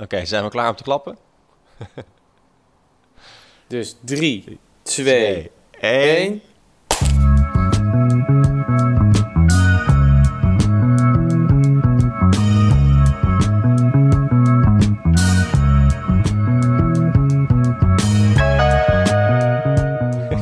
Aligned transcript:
Oké, 0.00 0.24
zijn 0.24 0.44
we 0.44 0.50
klaar 0.50 0.68
om 0.68 0.76
te 0.76 0.82
klappen? 0.82 1.16
Dus 3.66 3.96
3, 4.04 4.58
2, 4.82 5.50
1. 5.80 6.32
Ik 6.32 6.42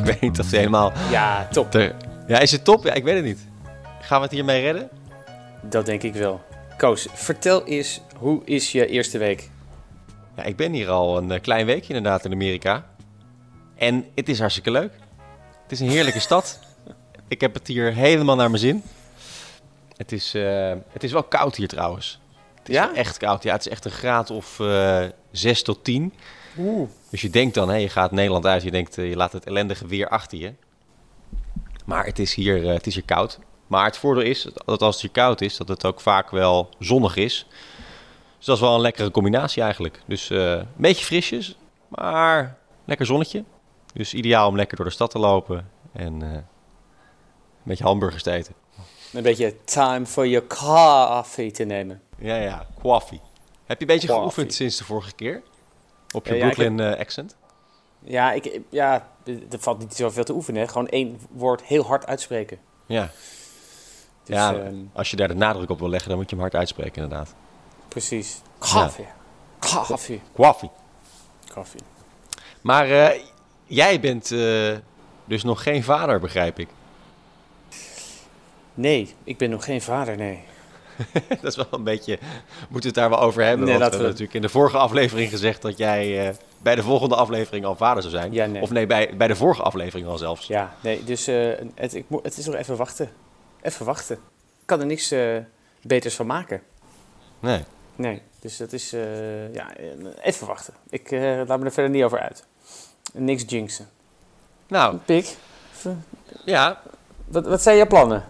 weet 0.05 0.21
niet 0.21 0.39
of 0.39 0.51
hij 0.51 0.59
helemaal... 0.59 0.93
Ja, 1.11 1.49
top. 1.51 1.73
Ja, 2.27 2.39
is 2.39 2.53
het 2.53 2.65
top? 2.65 2.85
Ja, 2.85 2.93
ik 2.93 3.05
weet 3.05 3.15
het 3.15 3.25
niet. 3.25 3.47
Gaan 4.01 4.19
we 4.19 4.25
het 4.25 4.33
hiermee 4.33 4.63
redden? 4.63 4.89
Dat 5.63 5.87
denk 5.87 6.03
ik 6.03 6.15
wel. 6.15 6.41
Koos, 6.79 7.07
vertel 7.13 7.65
eens, 7.67 8.01
hoe 8.17 8.43
is 8.45 8.73
je 8.73 8.87
eerste 8.87 9.19
week? 9.19 9.51
Ja, 10.37 10.43
ik 10.43 10.57
ben 10.57 10.73
hier 10.73 10.89
al 10.89 11.17
een 11.17 11.31
eh, 11.31 11.41
klein 11.41 11.67
weekje 11.67 11.95
inderdaad 11.95 12.25
in 12.25 12.33
Amerika. 12.33 12.87
En 13.77 14.07
het 14.15 14.29
is 14.29 14.39
hartstikke 14.39 14.71
leuk. 14.71 14.93
Het 15.63 15.73
is 15.73 15.81
een 15.81 15.89
heerlijke 15.89 16.21
stad. 16.21 16.59
Ik 17.29 17.41
heb 17.41 17.55
het 17.55 17.67
hier 17.67 17.93
helemaal 17.93 18.37
naar 18.37 18.49
mijn 18.51 18.61
zin. 18.63 18.83
Het 19.97 20.13
is, 20.13 20.35
eh, 20.35 20.73
het 20.89 21.03
is 21.05 21.13
wel 21.13 21.23
koud 21.23 21.57
hier 21.57 21.69
trouwens. 21.69 22.21
Het 22.59 22.69
is 22.69 22.75
Ja? 22.75 22.95
echt 22.95 23.17
koud. 23.17 23.43
Ja, 23.43 23.53
het 23.53 23.67
is 23.67 23.73
echt 23.73 23.85
een 23.85 23.91
graad 23.91 24.31
of 24.31 24.61
eh 24.61 25.05
6 25.31 25.63
tot 25.63 25.85
10. 25.85 26.13
Oeh. 26.59 26.89
Dus 27.11 27.21
je 27.21 27.31
denkt 27.31 27.55
dan, 27.55 27.69
hè, 27.69 27.75
je 27.77 27.89
gaat 27.89 28.11
Nederland 28.11 28.47
uit, 28.47 28.63
je 28.63 28.71
denkt, 28.71 28.95
je 28.95 29.17
laat 29.17 29.33
het 29.33 29.45
ellendige 29.45 29.87
weer 29.87 30.09
achter 30.09 30.39
je. 30.39 30.53
Maar 31.85 32.05
het 32.05 32.19
is, 32.19 32.35
hier, 32.35 32.63
het 32.73 32.87
is 32.87 32.95
hier 32.95 33.05
koud. 33.05 33.39
Maar 33.69 33.85
het 33.85 33.97
voordeel 33.99 34.23
is 34.23 34.43
dat 34.65 34.83
als 34.83 34.95
het 34.95 35.01
hier 35.03 35.11
koud 35.11 35.41
is, 35.41 35.57
dat 35.57 35.69
het 35.69 35.87
ook 35.87 36.01
vaak 36.01 36.31
wel 36.31 36.69
zonnig 36.79 37.17
is. 37.17 37.47
Dus 38.37 38.47
dat 38.47 38.57
is 38.57 38.63
wel 38.63 38.75
een 38.75 38.81
lekkere 38.81 39.11
combinatie 39.11 39.63
eigenlijk. 39.63 40.01
Dus 40.07 40.31
eh, 40.31 40.53
een 40.53 40.67
beetje 40.77 41.05
frisjes, 41.05 41.57
maar 41.89 42.59
lekker 42.85 43.07
zonnetje. 43.07 43.45
Dus 43.93 44.15
ideaal 44.15 44.49
om 44.49 44.57
lekker 44.57 44.77
door 44.77 44.87
de 44.87 44.93
stad 44.93 45.11
te 45.11 45.19
lopen 45.19 45.71
en 45.93 46.23
eh, 46.23 46.29
een 46.33 46.45
beetje 47.63 47.85
hamburgers 47.85 48.23
te 48.23 48.31
eten. 48.31 48.55
Een 49.13 49.23
beetje 49.23 49.65
time 49.65 50.07
for 50.07 50.27
your 50.27 50.47
coffee 50.47 51.51
te 51.51 51.65
nemen. 51.65 52.01
Ja, 52.19 52.37
ja, 52.37 52.67
coffee. 52.83 53.21
Heb 53.67 53.81
je 53.81 53.87
een 53.87 53.95
beetje 53.95 54.09
Coffee. 54.09 54.17
geoefend 54.17 54.55
sinds 54.55 54.77
de 54.77 54.85
vorige 54.85 55.13
keer? 55.15 55.43
Op 56.15 56.27
je 56.27 56.33
Ja, 56.35 56.39
ja, 56.39 56.47
ik 56.47 56.55
Brooklyn 56.55 56.81
eh, 56.81 56.99
accent? 57.01 57.37
Ja, 58.05 58.33
ik, 58.33 58.61
ja, 58.71 59.09
er 59.25 59.59
valt 59.59 59.79
niet 59.79 59.95
zoveel 59.95 60.25
te 60.25 60.33
oefenen. 60.33 60.61
hè. 60.63 60.69
Gewoon 60.69 60.89
één 60.89 61.21
woord 61.31 61.63
heel 61.63 61.85
hard 61.85 62.07
uitspreken. 62.07 62.59
Ja. 62.87 63.11
Dus, 64.29 64.37
ja, 64.37 64.55
ehm, 64.55 64.75
als 64.93 65.11
je 65.11 65.17
daar 65.17 65.29
de 65.29 65.35
nadruk 65.35 65.71
op 65.71 65.79
wil 65.79 65.89
leggen, 65.89 66.09
dan 66.09 66.19
moet 66.19 66.31
je 66.31 66.37
hem 66.37 66.45
hard 66.45 66.57
uitspreken 66.57 67.03
inderdaad. 67.03 67.35
precies. 67.89 68.41
Koffie. 68.59 69.07
Koffie. 69.59 70.71
Koffie. 71.55 71.81
Maar 72.61 72.91
eh, 72.91 73.21
jij 73.65 74.01
bent 74.01 74.33
eh, 74.33 74.73
dus 75.25 75.43
nog 75.43 75.63
geen 75.63 75.83
vader, 75.83 76.21
begrijp 76.21 76.59
ik. 76.59 76.69
Nee, 78.75 79.15
ik 79.25 79.37
ben 79.37 79.51
nog 79.51 79.65
geen 79.65 79.83
vader, 79.83 80.17
nee. 80.17 80.43
dat 81.29 81.45
is 81.45 81.57
wel 81.57 81.67
een 81.71 81.85
beetje... 81.85 82.19
Moeten 82.69 82.71
we 82.71 82.87
het 82.87 82.95
daar 82.95 83.11
wel 83.11 83.21
over 83.21 83.43
hebben? 83.43 83.67
Nee, 83.67 83.79
want 83.79 83.85
we 83.85 83.91
hebben 83.91 84.09
natuurlijk 84.09 84.35
in 84.35 84.43
de 84.43 84.49
vorige 84.49 84.77
aflevering 84.79 85.31
gezegd 85.31 85.63
dat 85.63 85.79
jij 85.79 86.29
eh, 86.29 86.35
bij 86.63 86.75
de 86.75 86.83
volgende 86.83 87.15
aflevering 87.17 87.65
al 87.65 87.77
vader 87.77 88.03
zou 88.03 88.15
zijn. 88.15 88.33
Ja, 88.33 88.47
nee. 88.47 88.63
Of 88.63 88.71
nee, 88.71 88.87
bij, 88.87 89.17
bij 89.17 89.27
de 89.27 89.37
vorige 89.37 89.63
aflevering 89.63 90.09
al 90.09 90.19
zelfs. 90.19 90.47
Ja, 90.47 90.75
nee, 90.81 91.05
dus 91.05 91.27
het, 91.75 91.95
ik, 91.95 92.05
het 92.23 92.39
is 92.39 92.47
nog 92.47 92.55
even 92.55 92.77
wachten. 92.77 93.11
Even 93.61 93.87
wachten. 93.87 94.17
Ik 94.61 94.67
kan 94.67 94.81
er 94.81 94.87
niks 94.87 95.11
eh, 95.11 95.37
beters 95.83 96.15
van 96.15 96.27
maken. 96.27 96.63
Nee. 97.41 97.65
Nee, 97.97 98.23
dus 98.41 98.57
dat 98.57 98.73
is, 98.73 98.93
eh, 98.93 99.55
ja, 99.55 99.77
even 100.21 100.47
wachten. 100.47 100.75
Ik 100.91 101.11
eh, 101.11 101.41
laat 101.47 101.59
me 101.59 101.65
er 101.65 101.73
verder 101.73 101.91
niet 101.91 102.05
over 102.05 102.21
uit. 102.21 102.45
Niks 103.13 103.45
jinxen. 103.47 103.89
Nou, 104.67 104.97
Pik, 104.97 105.37
ja. 106.45 106.83
wat, 107.25 107.47
wat 107.47 107.63
zijn 107.63 107.77
jouw 107.77 107.87
plannen? 107.87 108.25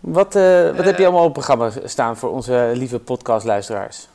Wat, 0.00 0.34
wat 0.74 0.84
heb 0.84 0.98
je 0.98 1.04
allemaal 1.04 1.24
op 1.24 1.36
het 1.36 1.44
programma 1.46 1.70
staan 1.84 2.16
voor 2.16 2.30
onze 2.30 2.72
lieve 2.74 2.98
podcastluisteraars? 2.98 4.08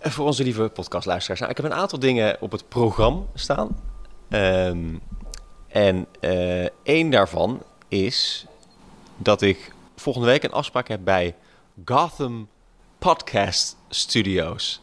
Voor 0.00 0.26
onze 0.26 0.42
lieve 0.42 0.68
podcastluisteraars. 0.68 1.40
Nou, 1.40 1.52
ik 1.52 1.56
heb 1.56 1.66
een 1.66 1.78
aantal 1.78 1.98
dingen 1.98 2.36
op 2.40 2.52
het 2.52 2.68
programma 2.68 3.22
staan. 3.34 3.80
Ehm, 4.28 4.94
en 5.68 6.06
één 6.82 7.10
daarvan 7.10 7.62
is 7.88 8.46
dat 9.16 9.42
ik 9.42 9.72
volgende 10.00 10.28
week 10.28 10.42
een 10.42 10.52
afspraak 10.52 10.88
heb 10.88 11.00
bij 11.04 11.36
Gotham 11.84 12.48
Podcast 12.98 13.76
Studios. 13.88 14.82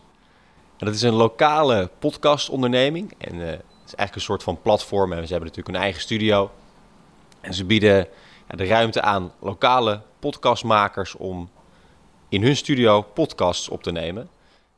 En 0.77 0.85
dat 0.85 0.95
is 0.95 1.01
een 1.01 1.13
lokale 1.13 1.89
podcastonderneming. 1.99 3.13
En 3.17 3.33
eh, 3.33 3.47
het 3.47 3.85
is 3.85 3.95
eigenlijk 3.95 4.15
een 4.15 4.21
soort 4.21 4.43
van 4.43 4.61
platform. 4.61 5.11
En 5.11 5.27
ze 5.27 5.31
hebben 5.31 5.49
natuurlijk 5.49 5.75
een 5.75 5.83
eigen 5.83 6.01
studio. 6.01 6.51
En 7.41 7.53
ze 7.53 7.65
bieden 7.65 8.07
de 8.47 8.65
ruimte 8.65 9.01
aan 9.01 9.33
lokale 9.39 10.01
podcastmakers 10.19 11.15
om 11.15 11.49
in 12.29 12.43
hun 12.43 12.55
studio 12.55 13.01
podcasts 13.01 13.69
op 13.69 13.83
te 13.83 13.91
nemen. 13.91 14.29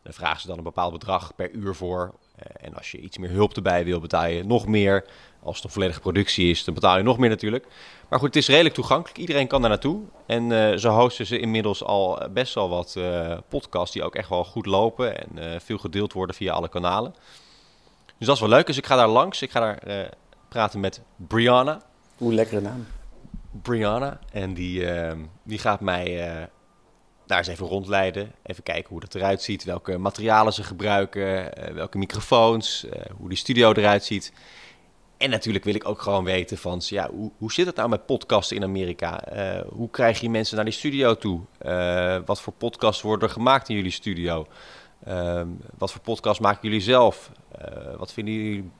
Daar 0.01 0.13
vragen 0.13 0.41
ze 0.41 0.47
dan 0.47 0.57
een 0.57 0.63
bepaald 0.63 0.91
bedrag 0.91 1.35
per 1.35 1.51
uur 1.51 1.75
voor. 1.75 2.13
Eh, 2.39 2.67
en 2.67 2.75
als 2.75 2.91
je 2.91 2.97
iets 2.97 3.17
meer 3.17 3.29
hulp 3.29 3.55
erbij 3.55 3.83
wil, 3.83 3.99
betaal 3.99 4.27
je 4.27 4.43
nog 4.43 4.67
meer. 4.67 5.05
Als 5.43 5.55
het 5.55 5.65
een 5.65 5.71
volledige 5.71 5.99
productie 5.99 6.49
is, 6.49 6.63
dan 6.63 6.73
betaal 6.73 6.97
je 6.97 7.03
nog 7.03 7.17
meer 7.17 7.29
natuurlijk. 7.29 7.67
Maar 8.09 8.19
goed, 8.19 8.27
het 8.27 8.37
is 8.37 8.47
redelijk 8.47 8.75
toegankelijk. 8.75 9.17
Iedereen 9.17 9.47
kan 9.47 9.61
daar 9.61 9.69
naartoe. 9.69 10.01
En 10.25 10.51
eh, 10.51 10.77
zo 10.77 10.89
hosten 10.89 11.25
ze 11.25 11.39
inmiddels 11.39 11.83
al 11.83 12.21
eh, 12.21 12.29
best 12.29 12.53
wel 12.53 12.69
wat 12.69 12.97
podcasts 13.49 13.93
die 13.93 14.03
ook 14.03 14.15
echt 14.15 14.29
wel 14.29 14.45
goed 14.45 14.65
lopen. 14.65 15.17
En 15.17 15.61
veel 15.61 15.77
gedeeld 15.77 16.13
worden 16.13 16.35
via 16.35 16.53
alle 16.53 16.69
kanalen. 16.69 17.13
Dus 18.17 18.27
dat 18.27 18.35
is 18.35 18.41
wel 18.41 18.49
leuk. 18.49 18.65
Dus 18.65 18.77
ik 18.77 18.85
ga 18.85 18.95
daar 18.95 19.07
langs. 19.07 19.41
Ik 19.41 19.51
ga 19.51 19.59
daar 19.59 20.09
praten 20.47 20.79
met 20.79 21.01
Brianna. 21.15 21.81
Hoe 22.17 22.33
lekkere 22.33 22.61
naam. 22.61 22.87
Brianna. 23.61 24.19
En 24.31 24.53
die, 24.53 24.85
die 25.43 25.59
gaat 25.59 25.81
mij 25.81 26.49
daar 27.29 27.37
eens 27.37 27.47
even 27.47 27.67
rondleiden. 27.67 28.31
Even 28.43 28.63
kijken 28.63 28.89
hoe 28.89 28.99
dat 28.99 29.15
eruit 29.15 29.41
ziet. 29.41 29.63
Welke 29.63 29.97
materialen 29.97 30.53
ze 30.53 30.63
gebruiken. 30.63 31.55
eh, 31.55 31.73
welke 31.73 31.97
microfoons. 31.97 32.85
eh, 32.85 33.01
hoe 33.17 33.29
die 33.29 33.37
studio 33.37 33.71
eruit 33.71 34.03
ziet. 34.03 34.33
En 35.17 35.29
natuurlijk 35.29 35.65
wil 35.65 35.75
ik 35.75 35.87
ook 35.87 36.01
gewoon 36.01 36.23
weten 36.23 36.57
van... 36.57 36.81
Ja, 36.83 37.09
hoe, 37.09 37.31
hoe 37.37 37.51
zit 37.51 37.65
het 37.65 37.75
nou 37.75 37.89
met 37.89 38.05
podcasten 38.05 38.55
in 38.55 38.63
Amerika? 38.63 39.23
Eh, 39.23 39.61
hoe 39.69 39.89
krijg 39.89 40.19
je 40.19 40.29
mensen 40.29 40.55
naar 40.55 40.65
die 40.65 40.73
studio 40.73 41.15
toe? 41.15 41.41
Wat 42.25 42.41
voor 42.41 42.53
podcasts 42.53 43.01
worden 43.01 43.27
er 43.27 43.33
gemaakt 43.33 43.69
in 43.69 43.75
jullie 43.75 43.91
studio? 43.91 44.47
Ehm, 45.03 45.47
wat 45.77 45.91
voor 45.91 46.01
podcasts 46.01 46.39
maken 46.39 46.59
jullie 46.61 46.81
zelf? 46.81 47.31
Wat 47.97 48.13
vinden 48.13 48.33
jullie 48.33 48.71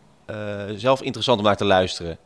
zelf 0.76 1.02
interessant 1.02 1.40
om 1.40 1.46
naar 1.46 1.58
te 1.58 1.66
luisteren? 1.66 2.18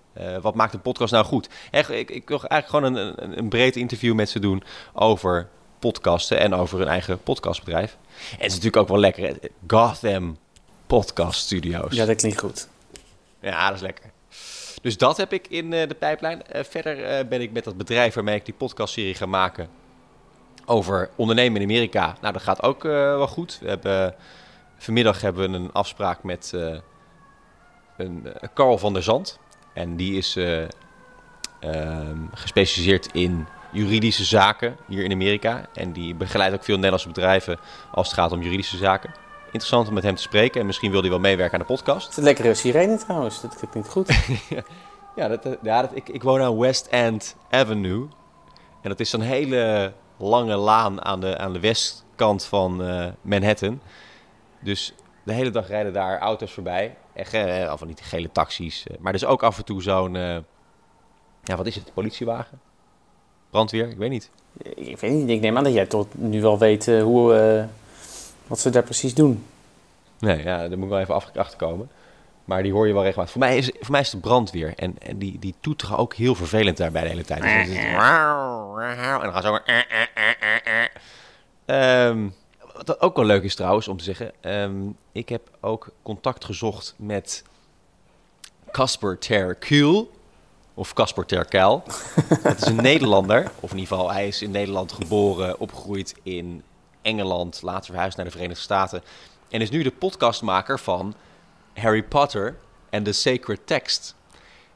Wat 0.42 0.56
maakt 0.56 0.74
een 0.74 0.82
podcast 0.82 1.14
nou 1.14 1.26
goed? 1.26 1.50
Echt, 1.72 1.90
ik, 1.90 2.12
ik 2.12 2.28
wil 2.28 2.44
eigenlijk 2.44 2.86
gewoon 2.86 3.06
een, 3.06 3.38
een 3.38 3.50
breed 3.50 3.76
interview 3.76 4.14
met 4.16 4.30
ze 4.30 4.40
doen 4.40 4.64
over 4.94 5.50
podcasten 5.84 6.40
en 6.40 6.54
over 6.54 6.80
hun 6.80 6.88
eigen 6.88 7.24
podcastbedrijf. 7.24 7.92
En 7.92 8.38
het 8.38 8.46
is 8.46 8.54
natuurlijk 8.54 8.78
ook 8.78 8.88
wel 8.88 9.00
lekker. 9.00 9.24
hè, 9.24 9.34
Gotham 9.68 10.38
Podcast 10.88 11.40
Studios. 11.40 11.96
Ja, 11.96 12.06
dat 12.06 12.16
klinkt 12.16 12.40
goed. 12.40 12.68
Ja, 13.42 13.68
dat 13.68 13.76
is 13.76 13.82
lekker. 13.82 14.12
Dus 14.82 14.98
dat 14.98 15.18
heb 15.18 15.34
ik 15.34 15.48
in 15.48 15.74
eh, 15.74 15.88
de 15.88 15.96
pijplijn. 15.96 16.48
Eh, 16.48 16.64
verder 16.64 17.04
eh, 17.04 17.28
ben 17.28 17.42
ik 17.42 17.52
met 17.52 17.64
dat 17.64 17.78
bedrijf 17.78 18.14
waarmee 18.14 18.36
ik 18.36 18.46
die 18.46 18.54
podcastserie 18.54 19.16
ga 19.16 19.26
maken 19.26 19.70
over 20.66 21.10
ondernemen 21.16 21.62
in 21.62 21.68
Amerika. 21.68 22.16
Nou, 22.22 22.34
dat 22.34 22.42
gaat 22.42 22.64
ook 22.64 22.84
wel 22.84 23.28
goed. 23.28 23.60
We 23.62 23.70
hebben, 23.70 24.16
vanmiddag 24.78 25.22
hebben 25.22 25.52
we 25.52 25.58
een 25.58 25.72
afspraak 25.72 26.24
met 26.24 26.54
een, 27.98 28.28
Carl 28.54 28.78
van 28.78 28.94
der 28.94 29.04
Zand. 29.04 29.40
En 29.74 29.96
die 29.96 30.18
is 30.18 30.36
eh, 30.36 30.62
ehm, 31.60 32.20
gespecialiseerd 32.34 33.10
in 33.14 33.48
juridische 33.74 34.24
zaken 34.24 34.78
hier 34.88 35.04
in 35.04 35.12
Amerika. 35.12 35.66
En 35.74 35.92
die 35.92 36.16
begeleidt 36.16 36.56
ook 36.56 36.64
veel 36.64 36.76
Nederlandse 36.76 37.08
bedrijven 37.08 37.60
als 37.92 38.08
het 38.08 38.16
gaat 38.16 38.32
om 38.32 38.42
juridische 38.42 38.78
zaken. 38.78 39.14
Interessant 39.46 39.88
om 39.88 39.94
met 39.94 40.04
hem 40.04 40.16
te 40.16 40.22
spreken. 40.22 40.60
En 40.60 40.66
misschien 40.66 40.92
wil 40.92 41.02
hij 41.02 41.10
wel 41.10 41.20
meewerken 41.20 41.54
aan 41.54 41.66
de 41.68 41.74
podcast. 41.74 42.02
Het 42.02 42.12
is 42.12 42.18
een 42.18 42.24
lekkere 42.24 42.54
sirene 42.54 42.98
trouwens. 42.98 43.42
Dat 43.42 43.64
klinkt 43.70 43.90
goed. 43.90 44.10
Ja, 45.16 45.28
dat, 45.28 45.46
eh, 45.46 45.52
ja 45.62 45.82
dat, 45.82 45.96
ik, 45.96 46.10
ik 46.10 46.24
woon 46.24 46.42
aan 46.42 46.58
West 46.58 46.86
End 46.86 47.36
Avenue. 47.50 48.08
En 48.82 48.90
dat 48.90 49.00
is 49.00 49.10
zo'n 49.10 49.22
hele 49.22 49.94
lange 50.18 50.56
laan 50.56 51.06
aan 51.06 51.20
de, 51.20 51.38
aan 51.38 51.54
de 51.54 51.60
westkant 51.60 52.46
van 52.46 52.84
eh, 52.84 53.08
Manhattan. 53.22 53.82
Dus 54.60 54.94
de 55.24 55.34
hele 55.34 55.50
dag 55.50 55.68
rijden 55.68 55.94
daar 55.94 56.20
auto's 56.20 56.52
voorbij. 56.52 56.98
Echt, 57.14 57.34
eh, 57.34 57.72
of 57.74 57.86
niet 57.86 58.02
gele 58.02 58.32
taxis. 58.32 58.86
maar 59.00 59.14
er 59.14 59.22
is 59.22 59.26
ook 59.26 59.44
af 59.44 59.58
en 59.58 59.66
toe 59.66 59.82
zo'n... 59.82 60.14
ja, 61.44 61.56
wat 61.56 61.66
is 61.66 61.76
het? 61.76 61.94
Politiewagen? 61.94 62.60
Brandweer? 63.54 63.90
Ik 63.90 63.98
weet 63.98 64.10
niet. 64.10 64.30
ik 64.76 64.98
weet 65.00 65.12
niet, 65.12 65.30
ik 65.30 65.42
neem 65.42 65.58
aan 65.58 65.64
dat 65.64 65.74
jij 65.74 65.86
tot 65.86 66.08
nu 66.14 66.42
wel 66.42 66.58
weet 66.60 66.88
eh, 66.88 67.02
hoe, 67.02 67.36
eh, 67.36 67.64
wat 68.48 68.60
ze 68.60 68.70
daar 68.70 68.84
precies 68.84 69.14
doen. 69.14 69.46
Nee, 70.20 70.44
ja, 70.44 70.58
daar 70.58 70.78
moet 70.78 70.84
ik 70.84 70.90
wel 70.90 71.00
even 71.00 71.16
achterkomen. 71.36 71.90
Maar 72.46 72.64
die 72.64 72.72
hoor 72.72 72.88
je 72.88 72.94
wel 72.94 73.02
regelmatig. 73.04 73.32
Voor 73.34 73.42
mij 73.42 73.58
is, 73.58 73.72
voor 73.80 73.92
mij 73.92 74.02
is 74.02 74.12
het 74.12 74.22
brandweer. 74.22 74.74
En, 74.76 74.96
en 75.00 75.18
die, 75.18 75.40
die 75.40 75.56
toeteren 75.60 75.98
ook 75.98 76.14
heel 76.14 76.36
vervelend 76.36 76.78
daarbij 76.78 77.02
de 77.02 77.08
hele 77.10 77.24
tijd. 77.24 77.42
Dus 77.42 77.52
dan 77.52 77.62
is 77.62 77.68
het- 77.70 77.78
En 77.78 79.22
dan 79.22 79.32
gaan 79.34 79.42
ze 79.42 79.48
ook 79.48 79.62
maar... 79.68 80.92
Ehm, 81.66 82.28
Wat 82.86 83.02
ook 83.02 83.16
wel 83.16 83.26
leuk 83.26 83.44
is 83.44 83.56
trouwens 83.56 83.88
om 83.88 83.98
te 83.98 84.04
zeggen. 84.04 84.32
ehm, 84.42 84.74
ik 85.12 85.30
heb 85.30 85.42
ook 85.62 85.90
contact 86.02 86.46
gezocht 86.46 86.94
met 86.98 87.44
Casper 88.72 89.18
ter 89.18 89.56
Kuhl. 89.56 90.04
Of 90.74 90.94
Casper 90.94 91.26
ter 91.26 91.46
Kuil. 91.46 91.84
Dat 92.44 92.62
is 92.62 92.68
een 92.68 92.76
Nederlander. 92.76 93.52
Of 93.60 93.72
in 93.72 93.78
ieder 93.78 93.96
geval, 93.96 94.12
hij 94.12 94.28
is 94.28 94.42
in 94.42 94.52
Nederland 94.52 94.92
geboren, 94.92 95.60
opgegroeid 95.60 96.16
in 96.24 96.64
Engeland. 97.02 97.62
Later 97.62 97.94
verhuisd 97.94 98.18
naar 98.18 98.26
de 98.26 98.32
Verenigde 98.32 98.62
Staten. 98.62 99.04
En 99.50 99.62
is 99.62 99.70
nu 99.70 99.84
de 99.84 99.92
podcastmaker 99.92 100.80
van 100.80 101.16
Harry 101.74 102.04
Potter 102.04 102.58
en 102.90 103.04
The 103.04 103.12
Sacred 103.12 103.68
Text. 103.68 104.16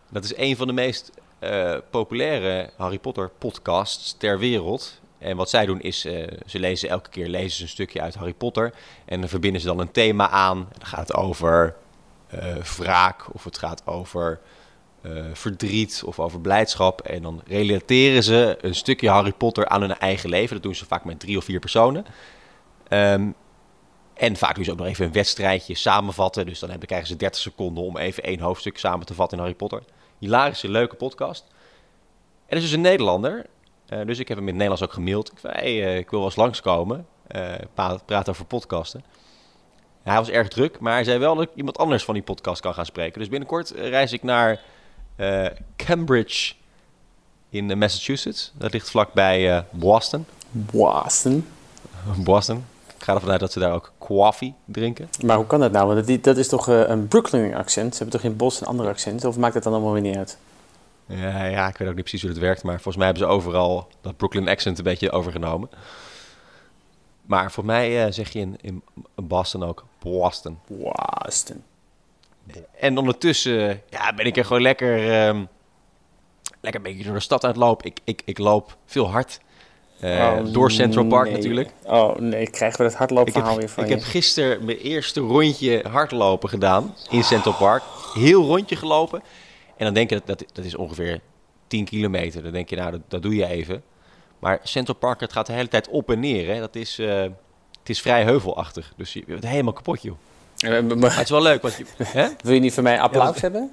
Dat 0.10 0.24
is 0.24 0.38
een 0.38 0.56
van 0.56 0.68
de 0.68 0.74
meest 0.74 1.12
eh, 1.40 1.76
populaire 1.90 2.70
Harry 2.76 3.00
Potter 3.00 3.30
podcasts 3.38 4.16
ter 4.18 4.40
wereld. 4.40 5.00
En 5.18 5.38
wat 5.38 5.50
zij 5.50 5.66
doen 5.66 5.82
is, 5.82 6.06
eh, 6.06 6.28
ze 6.46 6.60
lezen 6.60 6.90
elke 6.90 7.10
keer 7.10 7.28
lezen 7.28 7.58
ze 7.58 7.64
een 7.64 7.70
stukje 7.70 8.02
uit 8.02 8.16
Harry 8.16 8.34
Potter. 8.34 8.74
En 9.06 9.20
dan 9.20 9.30
verbinden 9.30 9.62
ze 9.62 9.68
dan 9.68 9.80
een 9.80 9.92
thema 9.92 10.30
aan. 10.30 10.58
En 10.58 10.76
dan 10.78 10.88
gaat 10.88 11.08
het 11.08 11.14
over 11.14 11.76
eh, 12.28 12.56
wraak 12.56 13.34
of 13.34 13.44
het 13.44 13.58
gaat 13.58 13.82
over 13.86 14.40
eh, 15.02 15.12
verdriet 15.34 16.02
of 16.06 16.20
over 16.20 16.42
blijdschap. 16.42 17.02
En 17.02 17.22
dan 17.22 17.42
relateren 17.46 18.24
ze 18.24 18.58
een 18.62 18.76
stukje 18.76 19.10
Harry 19.10 19.32
Potter 19.32 19.68
aan 19.68 19.82
hun 19.82 19.98
eigen 19.98 20.30
leven. 20.30 20.54
Dat 20.54 20.64
doen 20.64 20.76
ze 20.76 20.86
vaak 20.86 21.06
met 21.06 21.20
drie 21.20 21.38
of 21.38 21.44
vier 21.44 21.60
personen. 21.60 22.06
Ehm, 22.88 23.30
en 24.14 24.36
vaak 24.36 24.56
doen 24.56 24.64
ze 24.64 24.72
ook 24.72 24.78
nog 24.78 24.88
even 24.88 25.06
een 25.06 25.12
wedstrijdje 25.12 25.76
samenvatten. 25.76 26.46
Dus 26.46 26.60
dan 26.60 26.70
hebben, 26.70 26.88
krijgen 26.88 27.08
ze 27.08 27.16
30 27.16 27.42
seconden 27.42 27.84
om 27.84 27.98
even 27.98 28.24
één 28.24 28.40
hoofdstuk 28.40 28.78
samen 28.78 29.06
te 29.06 29.14
vatten 29.14 29.38
in 29.38 29.44
Harry 29.44 29.58
Potter. 29.58 29.84
Hilarische, 30.20 30.70
leuke 30.70 30.96
podcast. 30.96 31.46
En 32.48 32.56
dat 32.56 32.58
is 32.58 32.64
dus 32.64 32.72
een 32.72 32.82
Nederlander. 32.82 33.46
Eh, 33.88 34.06
dus 34.06 34.20
ik 34.20 34.28
heb 34.28 34.38
hem 34.38 34.48
in 34.48 34.54
het 34.60 34.64
Nederlands 34.64 34.84
ook 34.84 34.94
gemaild. 34.94 35.32
Ik 35.32 35.40
zei, 35.40 35.82
eh, 35.82 35.98
ik 35.98 36.10
wil 36.10 36.20
wel 36.20 36.28
eens 36.28 36.38
langskomen. 36.38 37.08
eh 37.28 37.54
praat, 37.74 38.06
praten 38.06 38.34
over 38.34 38.46
podcasten. 38.46 39.04
hij 40.04 40.18
was 40.18 40.30
erg 40.30 40.48
druk, 40.48 40.80
maar 40.80 40.94
hij 40.94 41.04
zei 41.04 41.20
wel 41.20 41.36
dat 41.36 41.44
ik 41.44 41.56
iemand 41.56 41.78
anders 41.78 42.04
van 42.04 42.14
die 42.14 42.24
podcast 42.24 42.62
kan 42.62 42.74
gaan 42.74 42.86
spreken. 42.86 43.20
Dus 43.20 43.30
binnenkort 43.30 43.70
reis 43.70 44.14
ik 44.14 44.24
naar 44.24 44.62
Cambridge 45.76 46.54
in 47.50 47.72
eh, 47.72 47.78
Massachusetts. 47.78 48.52
Dat 48.54 48.74
ligt 48.74 48.90
vlakbij 48.90 49.56
eh 49.56 49.62
Boston. 49.72 50.26
Boston. 50.52 51.48
Boston. 52.24 52.66
Ik 52.98 53.04
ga 53.04 53.14
ervan 53.14 53.32
uit 53.32 53.40
dat 53.40 53.52
ze 53.52 53.60
daar 53.60 53.74
ook 53.74 53.92
coffee 53.98 54.54
drinken. 54.66 55.10
Maar 55.26 55.36
hoe 55.36 55.46
kan 55.46 55.60
dat 55.60 55.72
nou? 55.72 55.94
Want 55.94 56.08
dat, 56.08 56.24
dat 56.24 56.38
is 56.38 56.48
toch 56.48 56.70
eh, 56.70 56.88
een 56.88 57.08
Brooklyn 57.08 57.56
accent? 57.56 57.96
Ze 57.96 58.04
hebben 58.04 58.22
toch 58.22 58.32
in 58.32 58.38
Boston 58.38 58.68
een 58.68 58.74
ander 58.74 58.88
accent? 58.88 59.26
Of 59.26 59.38
maakt 59.38 59.54
het 59.54 59.64
dan 59.64 59.74
allemaal 59.74 59.94
weer 59.94 60.02
niet 60.02 60.18
uit? 60.18 60.38
Ja, 61.06 61.46
ja, 61.46 61.68
ik 61.68 61.78
weet 61.78 61.88
ook 61.88 61.96
niet 61.96 62.04
precies 62.04 62.22
hoe 62.22 62.30
het 62.30 62.40
werkt, 62.40 62.64
maar 62.64 62.74
volgens 62.74 62.96
mij 62.96 63.06
hebben 63.06 63.24
ze 63.24 63.30
overal 63.30 63.88
dat 64.02 64.18
Brooklyn 64.18 64.48
accent 64.48 64.78
een 64.78 64.84
beetje 64.84 65.12
overgenomen. 65.12 65.70
Maar 67.22 67.52
voor 67.52 67.66
mij 67.66 68.06
eh, 68.06 68.12
zeg 68.12 68.30
je 68.30 68.40
in, 68.40 68.58
in 68.62 68.84
Boston 69.16 69.64
ook 69.64 69.86
Boston. 70.00 70.60
Boston. 70.68 71.64
En 72.80 72.98
ondertussen 72.98 73.82
ja, 73.90 74.14
ben 74.14 74.26
ik 74.26 74.38
er 74.38 74.46
gewoon 74.46 74.62
lekker, 74.62 75.12
ehm, 75.12 75.46
lekker 76.62 76.86
een 76.86 76.92
beetje 76.92 77.04
door 77.06 77.14
de 77.14 77.20
stad 77.20 77.44
aan 77.44 77.50
het 77.50 77.60
lopen. 77.60 77.86
Ik, 77.86 78.00
ik, 78.04 78.22
ik 78.26 78.38
loop 78.38 78.78
veel 78.86 79.10
hard. 79.10 79.40
Eh, 80.00 80.34
Oh, 80.38 80.54
door 80.54 80.72
Central 80.72 81.06
Park 81.06 81.26
nee. 81.26 81.34
natuurlijk. 81.34 81.70
Oh 81.84 82.16
nee, 82.16 82.50
krijgen 82.50 82.78
we 82.78 82.84
dat 82.84 82.92
Ik 82.92 82.98
hardloopverhaal 82.98 83.50
heb, 83.52 83.60
weer 83.60 83.70
van 83.70 83.84
ik 83.84 83.90
je. 83.90 83.96
heb 83.96 84.04
gisteren 84.04 84.66
mijn 84.66 84.78
eerste 84.78 85.20
rondje 85.20 85.86
hardlopen 85.92 86.50
gedaan 86.50 86.96
in 87.10 87.24
Central 87.24 87.54
Park. 87.54 87.84
Heel 88.14 88.44
rondje 88.46 88.76
gelopen. 88.76 89.22
En 89.78 89.86
dan 89.86 89.94
denk 89.94 90.10
je, 90.10 90.16
dat, 90.16 90.40
dat, 90.40 90.50
dat 90.54 90.66
is 90.66 90.76
ongeveer 90.76 91.20
10 91.68 91.86
kilometer. 91.86 92.44
Dan 92.44 92.52
denk 92.52 92.70
je, 92.70 92.76
nou, 92.76 92.92
dat, 92.92 93.02
dat 93.08 93.22
doe 93.22 93.36
je 93.36 93.46
even. 93.46 93.84
Maar 94.40 94.60
Central 94.64 94.96
Park, 94.98 95.20
het 95.20 95.32
gaat 95.34 95.46
de 95.46 95.54
hele 95.54 95.68
tijd 95.68 95.88
op 95.88 96.10
en 96.12 96.20
neer. 96.20 96.54
Hè. 96.54 96.60
Dat 96.60 96.76
is, 96.76 97.00
eh, 97.00 97.22
het 97.80 97.90
is 97.90 98.02
vrij 98.02 98.24
heuvelachtig. 98.24 98.94
Dus 98.98 99.14
je 99.14 99.24
bent 99.28 99.48
helemaal 99.48 99.74
kapot, 99.74 100.02
joh. 100.02 100.18
Eh, 100.58 100.82
maar- 100.82 101.12
het 101.16 101.24
is 101.24 101.30
wel 101.30 101.42
leuk, 101.42 101.62
want 101.62 101.76
je... 101.78 101.86
Hè? 102.04 102.28
Wil 102.42 102.54
je 102.54 102.60
niet 102.60 102.74
van 102.74 102.84
mij 102.84 103.00
applaus 103.00 103.26
Ja, 103.26 103.32
dat- 103.32 103.42
hebben? 103.42 103.72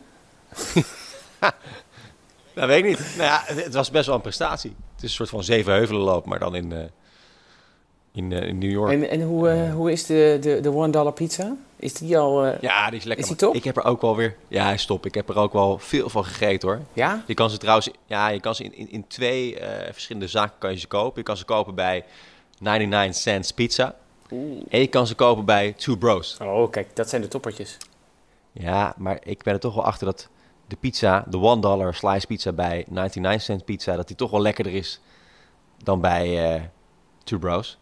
Nou, 2.54 2.68
weet 2.68 2.78
ik 2.78 2.84
niet. 2.84 2.98
Nou 3.16 3.28
ja, 3.28 3.42
het, 3.44 3.64
het 3.64 3.74
was 3.74 3.90
best 3.90 4.06
wel 4.06 4.14
een 4.14 4.20
prestatie. 4.20 4.70
Het 4.94 4.96
is 5.02 5.02
een 5.02 5.14
soort 5.14 5.28
van 5.28 5.44
zeven 5.44 5.72
heuvelenloop, 5.72 6.26
maar 6.26 6.38
dan 6.38 6.54
in, 6.54 6.72
eh, 6.72 6.78
in, 8.12 8.32
eh, 8.32 8.48
in 8.48 8.58
New 8.58 8.70
York. 8.70 8.92
En, 8.92 9.08
en 9.10 9.22
hoe, 9.22 9.70
hoe 9.74 9.92
is 9.92 10.06
de, 10.06 10.38
de, 10.40 10.60
de 10.60 10.70
one 10.72 10.90
dollar 10.90 11.12
pizza? 11.12 11.56
Is 11.76 11.92
die 11.92 12.18
al... 12.18 12.44
eh, 12.44 12.60
Ja, 12.60 12.90
die 12.90 12.98
is 12.98 13.04
lekker. 13.04 13.22
Is 13.24 13.28
die 13.30 13.38
top? 13.38 13.54
Ik 13.54 13.64
heb 13.64 13.76
er 13.76 13.84
ook 13.84 14.00
wel 14.00 14.16
weer... 14.16 14.36
Ja, 14.48 14.64
hij 14.64 14.74
is 14.74 14.86
top. 14.86 15.06
Ik 15.06 15.14
heb 15.14 15.28
er 15.28 15.36
ook 15.36 15.52
wel 15.52 15.78
veel 15.78 16.08
van 16.08 16.24
gegeten, 16.24 16.68
hoor. 16.68 16.80
ja? 16.92 17.22
Je 17.26 17.34
kan 17.34 17.50
ze 17.50 17.56
trouwens... 17.58 17.88
Ja, 18.06 18.28
je 18.28 18.40
kan 18.40 18.54
ze 18.54 18.64
in, 18.64 18.74
in, 18.74 18.90
in 18.90 19.06
twee 19.06 19.58
eh, 19.58 19.92
verschillende 19.92 20.28
zaken 20.28 20.54
kan 20.58 20.70
je 20.72 20.78
ze 20.78 20.86
kopen. 20.86 21.12
Je 21.18 21.22
kan 21.22 21.36
ze 21.36 21.44
kopen 21.44 21.74
bij 21.74 22.04
99 22.58 23.22
Cents 23.22 23.52
Pizza. 23.52 23.94
En 24.68 24.80
je 24.80 24.86
kan 24.86 25.06
ze 25.06 25.14
kopen 25.14 25.44
bij 25.44 25.72
Two 25.72 25.96
Bros. 25.96 26.36
Oh, 26.40 26.70
kijk, 26.70 26.96
dat 26.96 27.08
zijn 27.08 27.22
de 27.22 27.28
toppertjes. 27.28 27.76
Ja, 28.52 28.94
maar 28.96 29.18
ik 29.22 29.42
ben 29.42 29.54
er 29.54 29.60
toch 29.60 29.74
wel 29.74 29.84
achter 29.84 30.06
dat 30.06 30.28
de 30.66 30.76
pizza, 30.76 31.24
de 31.28 31.38
one 31.38 31.60
dollar 31.60 31.94
slice 31.94 32.26
pizza 32.26 32.52
bij 32.52 32.84
99 32.88 33.42
cent 33.42 33.64
pizza, 33.64 33.96
dat 33.96 34.06
die 34.06 34.16
toch 34.16 34.30
wel 34.30 34.40
lekkerder 34.40 34.74
is 34.74 35.00
dan 35.82 36.00
bij 36.00 36.54
eh 36.54 36.62
Two 37.24 37.38
Bros. 37.38 37.78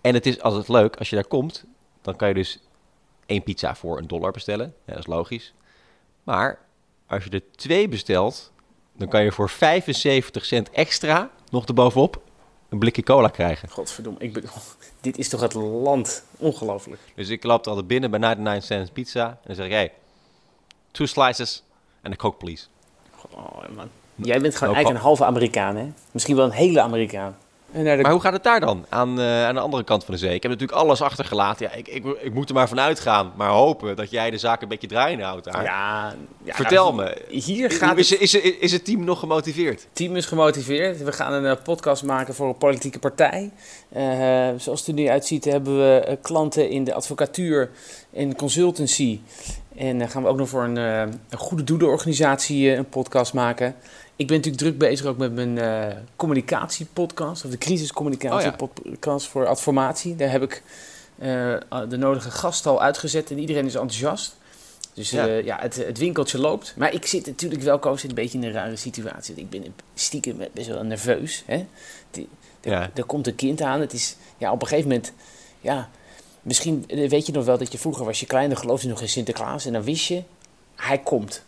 En 0.00 0.14
het 0.14 0.26
is 0.26 0.40
altijd 0.40 0.68
leuk, 0.68 0.96
als 0.96 1.10
je 1.10 1.14
daar 1.14 1.26
komt, 1.26 1.64
dan 2.02 2.16
kan 2.16 2.28
je 2.28 2.34
dus 2.34 2.60
één 3.26 3.42
pizza 3.42 3.74
voor 3.74 3.98
een 3.98 4.06
dollar 4.06 4.32
bestellen. 4.32 4.74
Ja, 4.84 4.92
dat 4.92 4.98
is 4.98 5.06
logisch. 5.06 5.54
Maar 6.22 6.58
als 7.06 7.24
je 7.24 7.30
er 7.30 7.50
twee 7.50 7.88
bestelt, 7.88 8.52
dan 8.96 9.08
kan 9.08 9.24
je 9.24 9.32
voor 9.32 9.50
75 9.50 10.44
cent 10.44 10.70
extra 10.70 11.30
nog 11.50 11.66
erbovenop 11.66 12.22
een 12.74 12.80
blikje 12.80 13.02
cola 13.02 13.28
krijgen. 13.28 13.68
Godverdomme, 13.68 14.18
ik 14.20 14.32
bedoel, 14.32 14.50
dit 15.00 15.18
is 15.18 15.28
toch 15.28 15.40
het 15.40 15.54
land? 15.54 16.24
Ongelooflijk. 16.36 17.00
Dus 17.14 17.28
ik 17.28 17.44
loop 17.44 17.62
er 17.62 17.68
altijd 17.68 17.86
binnen 17.86 18.10
bij 18.10 18.20
99 18.20 18.64
cent 18.64 18.92
pizza 18.92 19.26
en 19.26 19.38
dan 19.44 19.54
zeg 19.54 19.66
ik, 19.66 19.72
hey, 19.72 19.92
two 20.90 21.06
slices 21.06 21.62
en 22.02 22.10
een 22.10 22.16
coke 22.16 22.36
please. 22.36 22.66
Oh, 23.30 23.68
man. 23.74 23.88
Jij 24.14 24.40
bent 24.40 24.56
gewoon 24.56 24.74
eigenlijk 24.74 25.04
een 25.04 25.08
halve 25.08 25.24
Amerikaan, 25.24 25.76
hè? 25.76 25.92
Misschien 26.10 26.36
wel 26.36 26.44
een 26.44 26.50
hele 26.50 26.80
Amerikaan. 26.80 27.36
De... 27.74 27.98
Maar 28.02 28.10
hoe 28.10 28.20
gaat 28.20 28.32
het 28.32 28.42
daar 28.42 28.60
dan, 28.60 28.86
aan, 28.88 29.20
eh, 29.20 29.46
aan 29.46 29.54
de 29.54 29.60
andere 29.60 29.84
kant 29.84 30.04
van 30.04 30.14
de 30.14 30.20
zee? 30.20 30.34
Ik 30.34 30.42
heb 30.42 30.50
natuurlijk 30.50 30.78
alles 30.78 31.02
achtergelaten. 31.02 31.66
Ja, 31.66 31.72
ik, 31.72 31.88
ik, 31.88 32.04
ik 32.20 32.34
moet 32.34 32.48
er 32.48 32.54
maar 32.54 32.68
van 32.68 32.80
uitgaan, 32.80 33.32
maar 33.36 33.50
hopen 33.50 33.96
dat 33.96 34.10
jij 34.10 34.30
de 34.30 34.38
zaak 34.38 34.62
een 34.62 34.68
beetje 34.68 34.86
draaiende 34.86 35.24
houdt 35.24 35.44
daar. 35.44 35.62
ja, 35.62 36.14
ja, 36.42 36.54
Vertel 36.54 36.94
nou, 36.94 37.08
me, 37.28 37.40
Hier 37.40 37.70
gaat 37.70 37.98
is, 37.98 38.10
het 38.10 38.20
is, 38.20 38.34
is, 38.34 38.56
is 38.58 38.72
het 38.72 38.84
team 38.84 39.04
nog 39.04 39.18
gemotiveerd? 39.18 39.86
team 39.92 40.16
is 40.16 40.26
gemotiveerd. 40.26 41.02
We 41.02 41.12
gaan 41.12 41.32
een 41.32 41.46
eh, 41.46 41.62
podcast 41.62 42.02
maken 42.02 42.34
voor 42.34 42.48
een 42.48 42.58
politieke 42.58 42.98
partij. 42.98 43.50
Eh, 43.88 44.48
zoals 44.56 44.78
het 44.78 44.86
er 44.88 44.94
nu 44.94 45.08
uitziet 45.08 45.44
hebben 45.44 45.78
we 45.78 46.18
klanten 46.22 46.70
in 46.70 46.84
de 46.84 46.94
advocatuur 46.94 47.70
en 48.12 48.36
consultancy. 48.36 49.20
En 49.76 49.98
dan 49.98 50.08
gaan 50.08 50.22
we 50.22 50.28
ook 50.28 50.36
nog 50.36 50.48
voor 50.48 50.64
een, 50.64 50.76
eh, 50.76 51.00
een 51.28 51.38
goede 51.38 51.64
doelenorganisatie 51.64 52.70
een 52.70 52.88
podcast 52.88 53.32
maken. 53.32 53.74
Ik 54.16 54.26
ben 54.26 54.36
natuurlijk 54.36 54.62
druk 54.62 54.78
bezig 54.78 55.06
ook 55.06 55.16
met 55.16 55.32
mijn 55.34 55.58
eh, 55.58 55.96
communicatiepodcast, 56.16 57.44
of 57.44 57.50
de 57.50 57.58
crisiscommunicatiepodcast 57.58 59.26
voor 59.26 59.46
Adformatie. 59.46 60.16
Daar 60.16 60.30
heb 60.30 60.42
ik 60.42 60.62
eh, 61.18 61.56
de 61.88 61.96
nodige 61.96 62.30
gasten 62.30 62.70
al 62.70 62.82
uitgezet 62.82 63.30
en 63.30 63.38
iedereen 63.38 63.64
is 63.66 63.74
enthousiast. 63.74 64.36
Dus 64.94 65.10
Ja. 65.10 65.24
ja, 65.24 65.34
ja 65.36 65.58
het, 65.60 65.76
het 65.76 65.98
winkeltje 65.98 66.38
loopt. 66.38 66.74
Maar 66.76 66.92
ik 66.92 67.06
zit 67.06 67.26
natuurlijk 67.26 67.62
wel, 67.62 67.78
Koos, 67.78 68.02
een 68.02 68.14
beetje 68.14 68.38
in 68.38 68.44
een 68.44 68.52
rare 68.52 68.76
situatie. 68.76 69.34
Ik 69.34 69.50
ben 69.50 69.74
stiekem 69.94 70.36
best 70.52 70.68
wel 70.68 70.82
nerveus. 70.84 71.42
Hè? 71.46 71.66
Die- 72.10 72.28
Er, 72.60 72.70
Ja. 72.70 72.90
er 72.94 73.04
komt 73.04 73.26
een 73.26 73.34
kind 73.34 73.60
aan. 73.60 73.80
Het 73.80 73.92
is 73.92 74.16
ja, 74.38 74.52
op 74.52 74.60
een 74.62 74.68
gegeven 74.68 74.88
moment... 74.90 75.12
Ja, 75.60 75.90
misschien 76.42 76.84
eh, 76.88 77.08
weet 77.08 77.26
je 77.26 77.32
nog 77.32 77.44
wel 77.44 77.58
dat 77.58 77.72
je 77.72 77.78
vroeger 77.78 78.04
was 78.04 78.20
je 78.20 78.26
klein... 78.26 78.48
dan 78.48 78.58
geloofde 78.58 78.86
je 78.86 78.92
nog 78.92 79.02
in 79.02 79.08
Sinterklaas. 79.08 79.66
En 79.66 79.72
dan 79.72 79.82
wist 79.82 80.06
je, 80.06 80.22
hij 80.74 80.98
komt. 80.98 81.42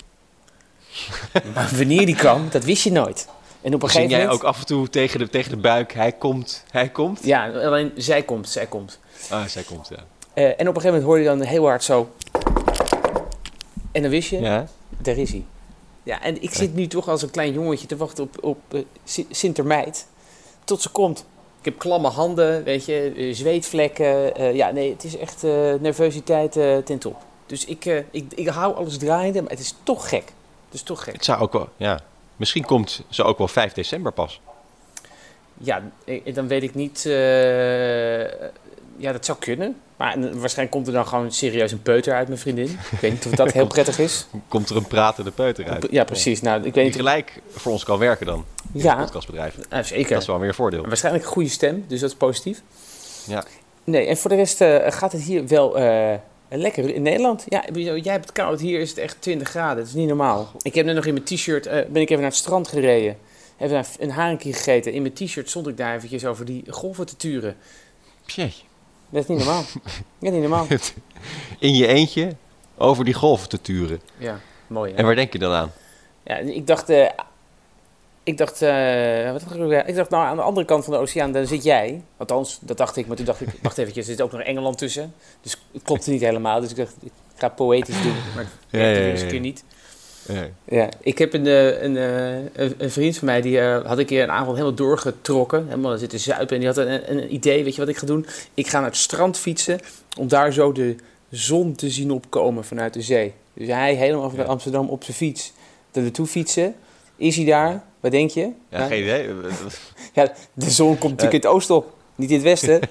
maar 1.55 1.71
wanneer 1.76 2.07
die 2.07 2.15
kwam, 2.17 2.47
dat 2.50 2.65
wist 2.65 2.83
je 2.83 2.93
nooit. 2.93 3.29
En 3.62 3.75
op 3.75 3.83
een 3.83 3.88
Zing 3.91 4.03
gegeven 4.03 4.11
jij 4.11 4.26
moment... 4.26 4.43
ook 4.45 4.49
af 4.55 4.59
en 4.61 4.67
toe 4.67 4.88
tegen 4.88 5.19
de, 5.19 5.29
tegen 5.29 5.50
de 5.50 5.57
buik, 5.57 5.93
hij 5.93 6.12
komt, 6.12 6.65
hij 6.71 6.88
komt? 6.88 7.21
Ja, 7.25 7.49
alleen 7.50 7.93
zij 7.97 8.23
komt, 8.23 8.49
zij 8.49 8.67
komt. 8.67 8.99
Ah, 9.31 9.45
zij 9.45 9.62
komt, 9.62 9.88
ja. 9.88 10.05
Eh, 10.35 10.45
en 10.45 10.53
op 10.53 10.59
een 10.59 10.67
gegeven 10.67 10.85
moment 10.87 11.03
hoorde 11.05 11.23
je 11.23 11.29
dan 11.29 11.41
heel 11.41 11.65
hard 11.65 11.85
zo... 11.85 12.09
En 13.93 14.03
dan 14.03 14.11
wist 14.11 14.31
je, 14.31 14.41
Ja, 14.41 14.67
Daar 14.99 15.17
is 15.17 15.31
hij. 15.31 15.45
Ja, 16.03 16.23
en 16.23 16.43
ik 16.43 16.55
zit 16.55 16.75
nu 16.75 16.87
toch 16.87 17.09
als 17.09 17.23
een 17.23 17.31
klein 17.31 17.53
jongetje 17.53 17.87
te 17.87 17.97
wachten 17.97 18.25
op, 18.25 18.45
op 18.45 18.59
eh, 18.69 18.81
Si- 19.05 19.26
Sintermeid. 19.31 20.07
Tot 20.65 20.83
ze 20.83 20.88
komt. 20.88 21.25
Ik 21.59 21.65
heb 21.65 21.79
klamme 21.79 22.09
handen, 22.09 22.65
weet 22.65 22.85
je, 22.85 23.12
eh, 23.17 23.35
zweetvlekken. 23.35 24.55
ja, 24.55 24.71
nee, 24.71 24.93
het 24.93 25.05
is 25.05 25.17
echt 25.17 25.43
nervositeit 25.81 26.53
ten 26.85 26.99
top. 26.99 27.17
Dus 27.47 27.65
ik, 27.65 27.85
ik, 28.11 28.25
ik 28.35 28.47
hou 28.49 28.75
alles 28.76 28.99
draaiende, 28.99 29.41
maar 29.43 29.50
het 29.50 29.61
is 29.61 29.75
toch 29.83 30.09
gek. 30.09 30.33
Is 30.73 30.82
toch 30.82 31.04
gek. 31.04 31.12
het 31.14 31.25
zou 31.25 31.40
ook 31.40 31.52
wel, 31.52 31.68
ja. 31.76 32.00
Misschien 32.37 32.64
komt 32.64 33.02
ze 33.08 33.23
ook 33.23 33.38
wel 33.38 33.49
5 33.49 33.73
december 33.73 34.12
pas. 34.12 34.40
Ja, 35.58 35.82
eh, 36.04 36.35
dan 36.35 36.49
weet 36.49 36.62
ik 36.62 36.75
niet. 36.75 37.06
eh, 37.06 38.20
ja, 38.99 39.12
dat 39.12 39.25
zou 39.25 39.38
kunnen. 39.38 39.76
Maar 39.96 40.12
eh, 40.16 40.23
waarschijnlijk 40.23 40.70
komt 40.70 40.87
er 40.87 40.92
dan 40.92 41.06
gewoon 41.06 41.32
serieus 41.32 41.73
een 41.73 41.82
peuter 41.82 42.14
uit 42.14 42.28
mijn 42.28 42.40
vriendin. 42.40 42.78
Ik 42.90 42.99
weet 43.00 43.12
niet 43.12 43.26
of 43.26 43.32
dat 43.32 43.52
heel 43.52 43.66
prettig 43.66 43.99
is. 43.99 44.26
Komt 44.49 44.70
er 44.70 44.76
een 44.76 44.87
pratende 44.87 45.30
peuter 45.30 45.68
uit. 45.70 45.87
Ja, 45.90 46.04
precies. 46.04 46.40
Nou, 46.40 46.62
ik 46.64 46.75
weet 46.75 46.85
niet. 46.85 46.92
of- 46.92 47.00
gelijk 47.00 47.40
voor 47.50 47.73
ons 47.73 47.85
kan 47.85 47.99
werken 47.99 48.26
dan, 48.26 48.44
in 48.73 48.80
Ja, 48.80 48.94
het 48.96 49.04
podcastbedrijf. 49.04 49.56
eh, 49.58 49.64
Dat 49.68 49.87
zeker. 49.87 50.16
is 50.16 50.26
wel 50.26 50.38
weer 50.38 50.49
een 50.49 50.54
voordeel. 50.54 50.87
Waarschijnlijk 50.87 51.25
een 51.25 51.30
goede 51.30 51.49
stem, 51.49 51.85
dus 51.88 52.00
dat 52.00 52.11
is 52.11 52.16
positief. 52.16 52.62
Ja. 53.26 53.44
Nee, 53.85 54.06
en 54.06 54.16
voor 54.16 54.30
de 54.30 54.37
rest 54.37 54.61
eh, 54.61 54.76
gaat 54.92 55.12
het 55.12 55.23
hier 55.23 55.46
wel 55.46 55.76
lekker 56.49 56.95
in 56.95 57.03
Nederland. 57.03 57.45
Ja, 57.49 57.65
jij 57.73 58.12
hebt 58.12 58.25
het 58.25 58.33
koud. 58.33 58.61
Hier 58.61 58.81
is 58.81 58.91
het 58.91 58.99
echt 58.99 59.21
20 59.21 59.49
graden. 59.49 59.79
Het 59.79 59.87
is 59.87 59.95
niet 59.95 60.09
normaal. 60.09 60.50
Ik 60.62 60.75
heb 60.75 60.87
net 60.87 60.95
nog 60.95 61.07
in 61.07 61.12
mijn 61.12 61.25
t-shirt, 61.25 61.67
eh, 61.67 61.73
ben 61.88 62.03
ik 62.03 62.09
even 62.09 62.23
naar 62.23 62.31
het 62.31 62.41
strand 62.41 62.69
gereden. 62.69 63.19
Heb 63.57 63.71
daar 63.71 63.87
een 63.99 64.11
haringje 64.11 64.53
gegeten. 64.53 64.93
In 64.93 65.03
mijn 65.03 65.15
t-shirt 65.15 65.49
stond 65.49 65.67
ik 65.67 65.76
daar 65.76 65.95
eventjes 65.95 66.25
over 66.25 66.45
die 66.45 66.65
golven 66.69 67.07
te 67.07 67.17
turen. 67.17 67.57
Pjee. 68.25 68.55
Dat 69.11 69.23
is 69.23 69.29
niet 69.29 69.38
normaal. 69.38 69.62
Dat 69.83 69.93
is 70.21 70.31
niet 70.31 70.41
normaal. 70.41 70.67
In 71.59 71.75
je 71.75 71.87
eentje 71.87 72.37
over 72.76 73.05
die 73.05 73.15
golven 73.15 73.49
te 73.49 73.61
turen. 73.61 74.00
Ja, 74.19 74.41
mooi 74.67 74.93
hè? 74.93 74.99
En 74.99 75.05
waar 75.05 75.15
denk 75.15 75.33
je 75.33 75.38
dan 75.38 75.53
aan? 75.53 75.73
Ja, 76.25 76.37
ik 76.37 76.67
dacht, 76.67 76.88
eh, 76.88 77.09
ik 78.26 78.38
dacht, 78.38 78.62
eh, 78.62 79.33
wat 79.33 79.42
ik, 79.42 79.87
ik 79.87 79.95
dacht, 79.95 80.11
nou 80.11 80.25
aan 80.25 80.37
de 80.37 80.42
andere 80.42 80.66
kant 80.66 80.85
van 80.85 80.92
de 80.92 80.99
oceaan, 80.99 81.33
daar 81.33 81.47
zit 81.47 81.64
jij. 81.64 82.02
Althans, 82.16 82.59
dat 82.61 82.76
dacht 82.76 82.97
ik, 82.97 83.06
maar 83.06 83.16
toen 83.16 83.25
dacht 83.25 83.40
ik, 83.40 83.49
wacht 83.62 83.78
eventjes, 83.78 84.04
er 84.06 84.11
zit 84.11 84.23
ook 84.23 84.33
nog 84.33 84.40
Engeland 84.40 84.78
tussen. 84.78 85.14
Dus 85.40 85.56
het 85.73 85.83
klopte 85.83 86.11
niet 86.11 86.21
helemaal, 86.21 86.61
dus 86.61 86.71
ik 86.71 86.76
dacht, 86.76 86.95
ik 87.02 87.12
ga 87.37 87.49
poëtisch 87.49 88.02
doen, 88.02 88.14
maar 88.35 88.47
Ja, 88.80 88.80
ja, 88.80 88.99
ja, 88.99 89.14
ja. 89.14 89.26
keer 89.26 89.40
niet. 89.40 89.64
Ja. 90.28 90.49
Ja, 90.64 90.88
ik 91.00 91.18
heb 91.18 91.33
een, 91.35 91.47
eh, 91.47 91.83
een, 91.83 91.97
eh, 91.97 92.37
een, 92.52 92.75
een 92.78 92.90
vriend 92.90 93.16
van 93.16 93.26
mij, 93.26 93.40
die 93.40 93.61
had 93.61 93.99
een 93.99 94.06
keer 94.06 94.23
een 94.23 94.30
avond 94.30 94.56
helemaal 94.56 94.75
doorgetrokken, 94.75 95.64
helemaal 95.68 95.99
zitten 95.99 96.21
zuipen. 96.21 96.54
En 96.54 96.59
die 96.59 96.68
had 96.68 96.76
een, 96.76 97.11
een 97.11 97.35
idee, 97.35 97.64
weet 97.64 97.75
je 97.75 97.80
wat 97.80 97.90
ik 97.90 97.97
ga 97.97 98.06
doen? 98.06 98.26
Ik 98.54 98.68
ga 98.68 98.78
naar 98.78 98.88
het 98.88 98.97
strand 98.97 99.38
fietsen, 99.38 99.80
om 100.18 100.28
daar 100.28 100.52
zo 100.52 100.73
de 100.73 100.97
zon 101.30 101.75
te 101.75 101.90
zien 101.90 102.11
opkomen 102.11 102.64
vanuit 102.64 102.95
de 102.95 103.02
zee. 103.02 103.33
Dus 103.54 103.68
hij 103.68 103.95
helemaal 103.95 104.30
vanuit. 104.30 104.49
Amsterdam 104.49 104.88
op 104.88 105.04
zijn 105.04 105.16
fiets 105.16 105.52
er 105.92 106.02
naartoe 106.02 106.26
fietsen. 106.26 106.75
Is 107.16 107.37
hij 107.37 107.45
daar? 107.45 107.85
Wat 108.06 108.14
denk 108.14 108.30
je? 108.30 108.40
Ja, 108.70 108.78
Ja? 108.80 108.86
geen 108.86 109.02
idee. 109.02 109.28
Ja, 110.12 110.32
de 110.52 110.70
zon 110.70 110.98
komt 110.98 111.10
natuurlijk 111.12 111.32
in 111.44 111.48
het 111.50 111.56
oosten 111.58 111.75
op, 111.75 111.94
niet 112.14 112.30
in 112.30 112.34
het 112.36 112.44
westen. 112.44 112.80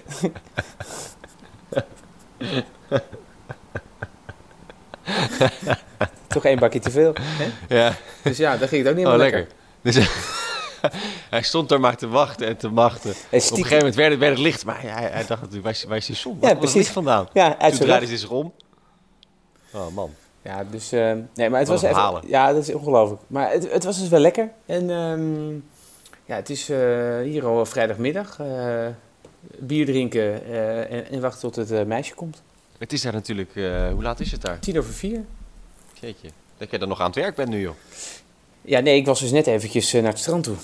Toch 6.28 6.46
één 6.46 6.60
bakje 6.60 6.80
te 6.80 6.92
veel. 6.92 7.14
Hè? 7.20 7.76
Ja, 7.76 7.96
Dus 8.24 8.38
ja, 8.38 8.58
daar 8.58 8.68
ging 8.68 8.82
het 8.84 8.92
ook 8.92 8.98
niet 8.98 9.06
oh 9.06 9.12
helemaal 9.12 9.32
lekker. 9.32 9.48
lekker. 9.84 10.02
Dus, 10.02 10.10
hij 11.30 11.42
stond 11.42 11.70
daar 11.70 11.80
maar 11.80 11.98
te 11.98 12.08
wachten 12.08 12.48
en 12.48 12.58
te 12.58 12.74
wachten. 12.74 13.10
Op 13.12 13.18
een 13.32 13.42
gegeven 13.42 13.78
moment 13.78 13.96
werd 13.96 14.12
het, 14.12 14.20
werd 14.20 14.32
het 14.34 14.42
licht, 14.42 14.66
maar 14.66 14.82
hij, 14.82 14.90
hij 14.92 15.26
dacht 15.26 15.42
natuurlijk, 15.42 15.64
waar 15.64 15.72
is, 15.74 15.84
waar 15.84 15.98
is 15.98 16.06
die 16.06 16.16
zon? 16.16 16.34
Ja, 16.34 16.40
Waar 16.40 16.50
het 16.50 16.60
precies. 16.60 16.90
vandaan? 16.90 17.28
Ja, 17.34 17.58
uit 17.58 17.76
Toen 17.78 17.86
draaide 17.86 18.08
hij 18.08 18.18
zich 18.18 18.30
om. 18.30 18.54
Oh 19.74 19.88
man. 19.96 20.14
Ja, 20.46 20.64
dus... 20.72 20.92
eh, 20.92 21.12
nee, 21.34 21.50
maar 21.50 21.60
het 21.60 21.68
Wat 21.68 21.82
was 21.82 21.92
even... 21.92 22.30
Ja, 22.30 22.54
dat 22.54 22.68
is 22.68 22.74
ongelooflijk. 22.74 23.22
Maar 23.28 23.52
het, 23.52 23.72
het 23.72 23.84
was 23.84 24.00
dus 24.00 24.10
wel 24.10 24.20
lekker. 24.20 24.50
En 24.66 24.90
ehm, 24.90 25.54
ja, 26.26 26.36
het 26.36 26.50
is 26.50 26.70
eh, 26.70 27.20
hier 27.24 27.46
al 27.46 27.66
vrijdagmiddag. 27.66 28.40
eh, 28.40 28.86
bier 29.60 29.86
drinken 29.86 30.46
en, 30.90 31.10
en 31.12 31.22
wachten 31.22 31.52
tot 31.52 31.70
het 31.70 31.88
meisje 31.88 32.14
komt. 32.14 32.42
Het 32.78 32.94
is 32.94 33.02
daar 33.02 33.14
natuurlijk, 33.14 33.54
hoe 33.92 34.04
laat 34.04 34.20
is 34.20 34.32
het 34.32 34.42
daar? 34.42 34.60
Tien 34.60 34.78
over 34.78 34.94
vier. 34.94 35.22
Jeetje. 36.00 36.28
Dat 36.58 36.70
jij 36.70 36.80
dan 36.80 36.88
nog 36.88 37.00
aan 37.00 37.06
het 37.06 37.16
werk 37.16 37.36
bent 37.36 37.50
nu 37.50 37.60
joh. 37.60 37.76
Ja, 38.62 38.80
nee, 38.80 38.96
ik 38.96 39.06
was 39.06 39.20
dus 39.20 39.32
net 39.32 39.48
eventjes 39.48 39.92
naar 39.92 40.04
het 40.04 40.20
strand 40.20 40.44
toe. 40.44 40.56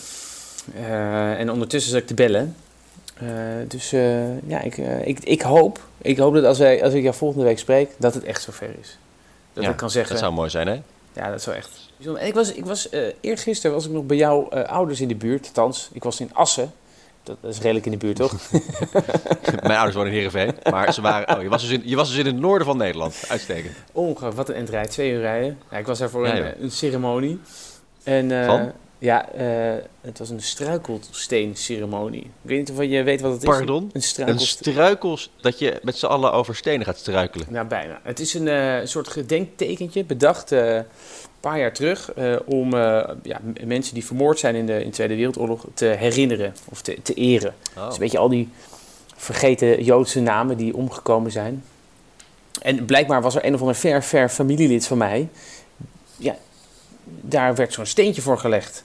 En 1.38 1.52
ondertussen 1.52 1.92
zat 1.92 2.02
ik 2.02 2.08
te 2.08 2.14
bellen. 2.14 2.56
Dus 3.68 3.90
ja, 4.46 4.62
ik, 4.62 4.78
ik, 5.04 5.20
ik 5.20 5.42
hoop, 5.42 5.80
ik 5.98 6.18
hoop 6.18 6.34
dat 6.34 6.44
als, 6.44 6.58
wij, 6.58 6.84
als 6.84 6.94
ik 6.94 7.04
jou 7.04 7.16
volgende 7.16 7.46
week 7.46 7.60
spreek, 7.60 7.92
dat 7.98 8.14
het 8.14 8.24
echt 8.24 8.42
zover 8.42 8.70
is. 8.82 8.98
Dat 9.54 9.64
Ja, 9.64 9.70
ik 9.70 9.78
kan 9.78 9.90
zeggen, 9.90 10.12
Dat 10.12 10.24
zou 10.24 10.34
mooi 10.34 10.50
zijn 10.50 10.68
hè? 10.68 10.82
ja, 11.14 11.32
dat 11.32 11.42
zou 11.42 11.56
echt. 11.56 11.90
En 12.06 12.26
ik 12.28 12.34
was, 12.34 12.54
ik 12.54 12.66
was 12.66 12.90
eh, 12.90 13.02
eergisteren 13.22 13.76
was 13.76 13.86
ik 13.86 13.92
nog 13.92 14.06
bij 14.06 14.18
jouw 14.18 14.50
eh, 14.50 14.64
ouders 14.64 15.02
in 15.02 15.08
de 15.08 15.16
buurt, 15.16 15.48
althans, 15.48 15.90
ik 15.94 16.04
was 16.04 16.20
in 16.20 16.34
Assen. 16.34 16.72
Dat, 17.24 17.38
dat 17.42 17.52
is 17.52 17.60
redelijk 17.60 17.86
in 17.86 17.92
de 17.92 17.98
buurt, 17.98 18.16
toch? 18.16 18.34
Mijn 19.62 19.76
ouders 19.76 19.96
wonen 19.96 20.12
in 20.12 20.18
Heerenveen. 20.18 20.56
Maar 20.72 20.94
ze 20.94 21.02
waren, 21.02 21.36
oh, 21.36 21.42
je, 21.42 21.50
was 21.50 21.62
dus 21.62 21.72
in, 21.72 21.82
je 21.86 21.96
was 21.96 22.10
dus 22.10 22.18
in 22.18 22.26
het 22.26 22.40
noorden 22.40 22.68
van 22.68 22.78
Nederland. 22.78 23.24
Uitstekend. 23.28 23.76
Ongelooflijk, 23.92 24.36
wat 24.36 24.50
een 24.50 24.56
endrij, 24.56 24.86
twee 24.86 25.12
uur 25.12 25.20
rijden. 25.20 25.60
Ja, 25.72 25.78
ik 25.78 25.86
was 25.86 26.00
daar 26.00 26.10
voor 26.10 26.28
Ja, 26.28 26.36
een, 26.36 26.44
eh, 26.44 26.62
een 26.62 26.72
ceremonie. 26.72 27.40
En, 28.04 28.46
Van? 28.46 28.72
Ja, 29.02 29.32
eh, 29.32 29.84
het 30.02 30.20
was 30.20 30.30
een 30.30 30.42
struikelsteenceremonie. 30.42 32.22
Ik 32.22 32.30
weet 32.42 32.58
niet 32.58 32.72
of 32.72 32.84
je 32.86 33.04
weet 33.04 33.22
wat 33.22 33.32
het 33.32 33.42
is. 33.42 33.48
Pardon? 33.48 33.90
Een 33.94 34.28
Een 34.28 34.40
struikels, 34.40 35.32
dat 35.42 35.60
je 35.60 35.80
met 35.84 35.98
z'n 35.98 36.06
allen 36.06 36.34
over 36.34 36.56
stenen 36.56 36.86
gaat 36.86 36.98
struikelen. 36.98 37.48
Nou, 37.50 37.68
bijna. 37.68 38.00
Het 38.04 38.20
is 38.20 38.34
een 38.34 38.48
eh, 38.48 38.78
soort 38.84 39.08
gedenktekentje 39.08 40.04
bedacht 40.04 40.52
eh, 40.52 40.76
een 40.76 40.86
paar 41.40 41.60
jaar 41.60 41.74
terug 41.74 42.14
eh, 42.14 42.36
om 42.46 42.74
eh, 42.74 43.10
ja, 43.24 43.40
mensen 43.64 43.94
die 43.94 44.06
vermoord 44.06 44.40
zijn 44.40 44.56
in 44.56 44.66
de, 44.66 44.80
in 44.80 44.86
de 44.86 44.90
Tweede 44.90 45.16
Wereldoorlog 45.16 45.66
te 45.74 45.86
herinneren 45.86 46.56
of 46.66 46.82
te, 46.82 47.02
te 47.02 47.14
eren. 47.14 47.54
Oh. 47.78 47.88
Dus 47.88 47.98
weet 47.98 48.12
je, 48.12 48.18
al 48.18 48.30
die 48.30 48.50
vergeten 49.16 49.84
Joodse 49.84 50.20
namen 50.20 50.58
die 50.58 50.76
omgekomen 50.76 51.32
zijn. 51.32 51.64
En 52.62 52.86
blijkbaar 52.86 53.22
was 53.22 53.36
er 53.36 53.46
een 53.46 53.54
of 53.54 53.60
ander 53.60 53.76
ver, 53.76 54.04
ver 54.04 54.30
familielid 54.30 54.88
van 54.88 54.98
mij. 54.98 55.30
Ja, 56.18 56.36
daar 57.04 57.56
werd 57.56 57.74
zo'n 57.74 57.86
steentje 57.86 58.22
voor 58.22 58.38
gelegd. 58.38 58.84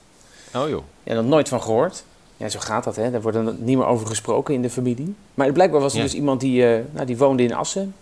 Oh 0.57 0.69
joh. 0.69 0.83
Ja, 1.03 1.15
nog 1.15 1.25
nooit 1.25 1.49
van 1.49 1.63
gehoord. 1.63 2.05
Ja, 2.37 2.49
zo 2.49 2.59
gaat 2.61 2.85
dat, 2.85 2.97
hè. 2.97 3.11
Daar 3.11 3.21
wordt 3.23 3.37
dan 3.37 3.57
niet 3.59 3.77
meer 3.77 3.87
over 3.87 4.07
gesproken 4.07 4.55
in 4.55 4.63
de 4.63 4.71
familie. 4.71 5.15
Maar 5.35 5.53
blijkbaar 5.53 5.81
was 5.81 5.93
er 5.93 5.99
Ja. 5.99 6.05
dus 6.05 6.15
iemand 6.15 6.41
die, 6.41 6.67
eh, 6.75 6.81
nou, 6.91 7.07
die 7.07 7.17
woonde 7.17 7.43
in 7.43 7.55
Assen. 7.55 7.95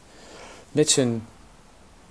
Met 0.73 0.91
zijn 0.91 1.27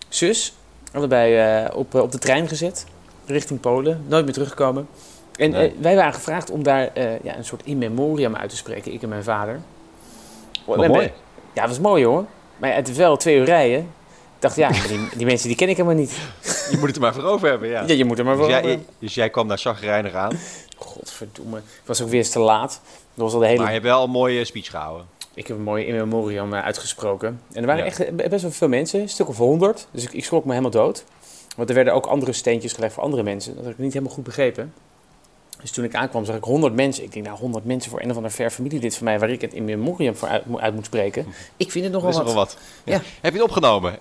zus. 0.09 0.53
Allebei 0.91 1.37
eh, 1.37 1.75
op, 1.77 1.95
eh, 1.95 2.01
op 2.01 2.11
de 2.11 2.17
trein 2.17 2.47
gezet. 2.47 2.85
Richting 3.25 3.59
Polen. 3.59 4.03
Nooit 4.07 4.23
meer 4.23 4.33
teruggekomen. 4.33 4.87
En 5.35 5.51
Nee. 5.51 5.75
wij 5.79 5.95
waren 5.95 6.13
gevraagd 6.13 6.49
om 6.49 6.63
daar 6.63 6.89
ja, 7.23 7.37
een 7.37 7.45
soort 7.45 7.61
in 7.65 7.77
memoriam 7.77 8.35
uit 8.35 8.49
te 8.49 8.55
spreken. 8.55 8.93
Ik 8.93 9.01
en 9.01 9.09
mijn 9.09 9.23
vader. 9.23 9.59
Wat 10.65 10.87
mooi. 10.87 11.11
Ja, 11.53 11.61
dat 11.61 11.69
was 11.69 11.79
mooi 11.79 12.05
hoor. 12.05 12.25
Maar 12.57 12.75
het 12.75 12.95
wel 12.95 13.17
twee 13.17 13.37
uur 13.37 13.45
rijden. 13.45 13.79
Ik 13.79 14.39
dacht, 14.39 14.55
ja, 14.55 14.69
die, 14.87 15.09
die 15.17 15.25
mensen 15.25 15.47
die 15.47 15.57
ken 15.57 15.69
ik 15.69 15.77
helemaal 15.77 15.97
niet. 15.97 16.17
Je 16.71 16.77
moet 16.77 16.87
het 16.87 16.95
er 16.95 17.01
maar 17.01 17.13
voor 17.13 17.23
over 17.23 17.49
hebben, 17.49 17.69
ja. 17.69 17.83
Ja, 17.87 17.93
je 17.93 18.05
moet 18.05 18.19
er 18.19 18.25
maar 18.25 18.37
Dus 18.37 18.47
wel... 18.47 18.61
jij, 18.63 18.79
dus 18.99 19.13
jij 19.13 19.29
kwam 19.29 19.47
daar 19.47 19.57
chagrijnig 19.57 20.13
aan, 20.13 20.37
Godverdomme. 20.77 21.55
Het 21.55 21.65
was 21.87 22.01
ook 22.01 22.09
weer 22.09 22.19
eens 22.19 22.29
te 22.29 22.39
laat. 22.39 22.81
Dat 23.13 23.23
was 23.25 23.33
al 23.33 23.39
de 23.39 23.45
hele 23.45 23.57
maar 23.57 23.67
je 23.67 23.73
hebt 23.73 23.85
wel 23.85 24.03
een 24.03 24.09
mooie 24.09 24.45
speech 24.45 24.69
gehouden. 24.69 25.05
Ik 25.33 25.47
heb 25.47 25.57
een 25.57 25.63
mooie 25.63 25.85
in 25.85 25.95
memoriam 25.95 26.53
eh, 26.53 26.63
uitgesproken. 26.63 27.41
En 27.53 27.61
er 27.61 27.65
waren 27.67 27.81
Ja. 27.83 27.89
echt 27.89 27.99
eh, 28.05 28.29
best 28.29 28.41
wel 28.41 28.51
veel 28.51 28.67
mensen, 28.67 29.01
een 29.01 29.09
stuk 29.09 29.27
of 29.27 29.37
honderd. 29.37 29.87
Dus 29.91 30.03
ik, 30.03 30.13
ik 30.13 30.25
schrok 30.25 30.43
me 30.43 30.49
helemaal 30.49 30.71
dood. 30.71 31.03
Want 31.55 31.69
er 31.69 31.75
werden 31.75 31.93
ook 31.93 32.05
andere 32.05 32.33
steentjes 32.33 32.73
gelegd 32.73 32.93
voor 32.93 33.03
andere 33.03 33.23
mensen. 33.23 33.55
Dat 33.55 33.63
had 33.63 33.73
ik 33.73 33.79
niet 33.79 33.93
helemaal 33.93 34.13
goed 34.15 34.23
begrepen. 34.23 34.73
Dus 35.61 35.71
toen 35.71 35.83
ik 35.83 35.95
aankwam, 35.95 36.25
zag 36.25 36.35
ik 36.35 36.43
honderd 36.43 36.73
mensen. 36.73 37.03
Ik 37.03 37.11
denk, 37.13 37.25
nou, 37.25 37.37
honderd 37.37 37.65
mensen 37.65 37.91
voor 37.91 38.01
een 38.01 38.09
of 38.09 38.15
ander 38.15 38.31
ver 38.31 38.49
familielid 38.51 38.95
van 38.95 39.03
mij... 39.05 39.19
waar 39.19 39.29
ik 39.29 39.41
het 39.41 39.53
in 39.53 39.65
memoriam 39.65 40.15
voor 40.15 40.27
uit, 40.27 40.45
mo- 40.45 40.59
uit 40.59 40.75
moet 40.75 40.85
spreken. 40.85 41.25
Ik 41.57 41.71
vind 41.71 41.83
het 41.83 41.93
nogal 41.93 42.09
is 42.09 42.15
wat. 42.15 42.25
nogal 42.25 42.39
wat. 42.39 42.57
Ja. 42.83 43.01
Heb 43.21 43.33
je 43.33 43.39
het 43.39 43.41
opgenomen? 43.49 43.97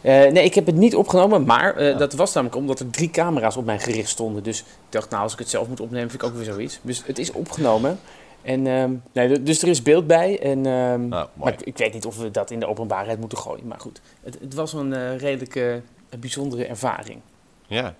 Eh, 0.00 0.12
nee, 0.12 0.44
ik 0.44 0.54
heb 0.54 0.66
het 0.66 0.74
niet 0.76 0.94
opgenomen, 0.96 1.44
maar 1.44 1.76
eh, 1.76 1.90
Ja. 1.90 1.96
dat 1.96 2.12
was 2.12 2.32
namelijk 2.32 2.56
omdat 2.58 2.80
er 2.80 2.90
drie 2.90 3.10
camera's 3.10 3.56
op 3.56 3.64
mij 3.64 3.78
gericht 3.78 4.08
stonden. 4.08 4.42
Dus 4.42 4.60
ik 4.60 4.66
dacht, 4.88 5.10
nou, 5.10 5.22
als 5.22 5.32
ik 5.32 5.38
het 5.38 5.48
zelf 5.50 5.68
moet 5.68 5.80
opnemen, 5.80 6.10
vind 6.10 6.22
ik 6.22 6.28
ook 6.28 6.34
weer 6.34 6.44
zoiets. 6.44 6.78
Dus 6.82 7.02
het 7.06 7.18
is 7.18 7.32
opgenomen. 7.32 7.98
En, 8.42 8.66
ehm, 8.66 8.92
nee, 9.12 9.42
dus 9.42 9.62
er 9.62 9.68
is 9.68 9.82
beeld 9.82 10.06
bij. 10.06 10.38
En, 10.40 10.66
ehm, 10.66 11.08
Nou, 11.08 11.08
mooi. 11.08 11.28
maar 11.34 11.52
ik, 11.52 11.60
ik 11.62 11.76
weet 11.76 11.92
niet 11.92 12.06
of 12.06 12.16
we 12.18 12.30
dat 12.30 12.50
in 12.50 12.60
de 12.60 12.66
openbaarheid 12.66 13.20
moeten 13.20 13.38
gooien. 13.38 13.66
Maar 13.66 13.80
goed, 13.80 14.00
het, 14.22 14.38
het 14.40 14.54
was 14.54 14.72
een 14.72 15.18
redelijk 15.18 15.56
eh, 15.56 15.72
een 16.08 16.20
bijzondere 16.20 16.64
ervaring. 16.66 17.20
Ja. 17.66 17.94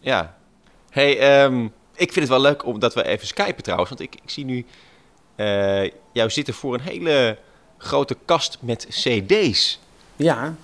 Ja. 0.00 0.34
hey, 0.90 1.18
ehm, 1.18 1.64
ik 1.94 2.12
vind 2.12 2.14
het 2.14 2.28
wel 2.28 2.40
leuk 2.40 2.66
omdat 2.66 2.94
we 2.94 3.04
even 3.06 3.26
skypen 3.26 3.62
trouwens. 3.62 3.88
Want 3.90 4.00
ik, 4.02 4.14
ik 4.14 4.30
zie 4.30 4.44
nu 4.44 4.64
jou 6.12 6.30
zitten 6.30 6.54
voor 6.54 6.74
een 6.74 6.80
hele 6.80 7.36
grote 7.78 8.16
kast 8.24 8.58
met 8.60 8.86
cd's. 8.90 9.80
Ja, 10.16 10.54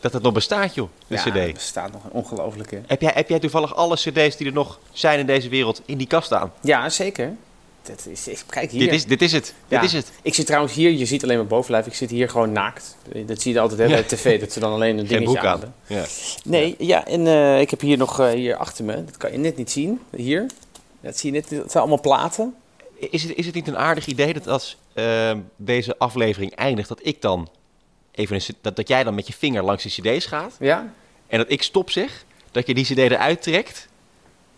Dat 0.00 0.12
het 0.12 0.22
nog 0.22 0.32
bestaat, 0.32 0.74
joh, 0.74 0.88
de 1.06 1.14
ja 1.14 1.20
cd. 1.22 1.36
er 1.36 1.52
bestaat 1.52 1.92
nog 1.92 2.04
een 2.04 2.10
ongelofelijke. 2.10 2.80
Heb 2.86 3.00
jij, 3.00 3.10
heb 3.14 3.28
jij 3.28 3.38
toevallig 3.38 3.74
alle 3.74 3.94
cd's 3.96 4.36
die 4.36 4.46
er 4.46 4.52
nog 4.52 4.78
zijn 4.92 5.18
in 5.18 5.26
deze 5.26 5.48
wereld 5.48 5.82
in 5.84 5.98
die 5.98 6.06
kast 6.06 6.26
staan? 6.26 6.52
Ja, 6.60 6.88
zeker. 6.88 7.34
Dat 7.82 8.06
is, 8.10 8.28
is- 8.28 8.46
kijk 8.46 8.70
hier. 8.70 8.80
Dit 8.80 8.92
is, 8.92 9.04
dit 9.06 9.22
is 9.22 9.32
het. 9.32 9.54
Ja. 9.68 9.80
Dit 9.80 9.88
is 9.88 9.96
het. 9.96 10.10
Ik 10.22 10.34
zit 10.34 10.46
trouwens 10.46 10.74
hier, 10.74 10.90
je 10.90 11.06
ziet 11.06 11.22
alleen 11.22 11.36
mijn 11.36 11.48
bovenlijf. 11.48 11.86
Ik 11.86 11.94
zit 11.94 12.10
hier 12.10 12.28
gewoon 12.28 12.52
naakt. 12.52 12.96
Dat 13.26 13.40
zie 13.40 13.52
je 13.52 13.60
altijd 13.60 13.80
hè, 13.80 13.86
bij 13.86 13.96
Ja. 13.96 14.02
tv, 14.02 14.40
dat 14.40 14.52
ze 14.52 14.60
dan 14.60 14.72
alleen 14.72 14.98
een 14.98 15.06
Geen 15.06 15.18
dingetje 15.18 15.32
broek 15.38 15.44
aan. 15.46 15.50
hebben. 15.60 15.74
Ja. 15.86 16.04
Nee, 16.44 16.74
ja, 16.78 17.06
en 17.06 17.26
eh, 17.26 17.60
ik 17.60 17.70
heb 17.70 17.80
hier 17.80 17.96
nog 17.96 18.20
eh, 18.20 18.28
hier 18.30 18.56
achter 18.56 18.84
me, 18.84 19.04
dat 19.04 19.16
kan 19.16 19.32
je 19.32 19.38
net 19.38 19.56
niet 19.56 19.70
zien, 19.70 20.00
hier. 20.16 20.46
Dat 21.00 21.18
zie 21.18 21.32
je 21.32 21.40
net, 21.40 21.50
dat 21.50 21.70
zijn 21.70 21.82
allemaal 21.82 22.00
platen. 22.00 22.54
Is 23.10 23.22
het, 23.22 23.34
is 23.34 23.46
het 23.46 23.54
niet 23.54 23.68
een 23.68 23.76
aardig 23.78 24.06
idee 24.06 24.32
dat 24.32 24.46
als 24.48 24.76
ehm, 24.94 25.38
deze 25.56 25.98
aflevering 25.98 26.54
eindigt, 26.54 26.88
dat 26.88 27.00
ik 27.02 27.22
dan 27.22 27.48
even 28.18 28.36
een, 28.36 28.42
dat, 28.60 28.76
dat 28.76 28.88
jij 28.88 29.04
dan 29.04 29.14
met 29.14 29.26
je 29.26 29.32
vinger 29.32 29.62
langs 29.62 29.82
de 29.82 29.88
cd's 30.16 30.26
gaat 30.26 30.56
Ja? 30.60 30.92
en 31.26 31.38
dat 31.38 31.50
ik 31.50 31.62
stop 31.62 31.90
zeg, 31.90 32.24
dat 32.50 32.66
je 32.66 32.74
die 32.74 32.84
cd 32.84 32.98
eruit 32.98 33.42
trekt 33.42 33.88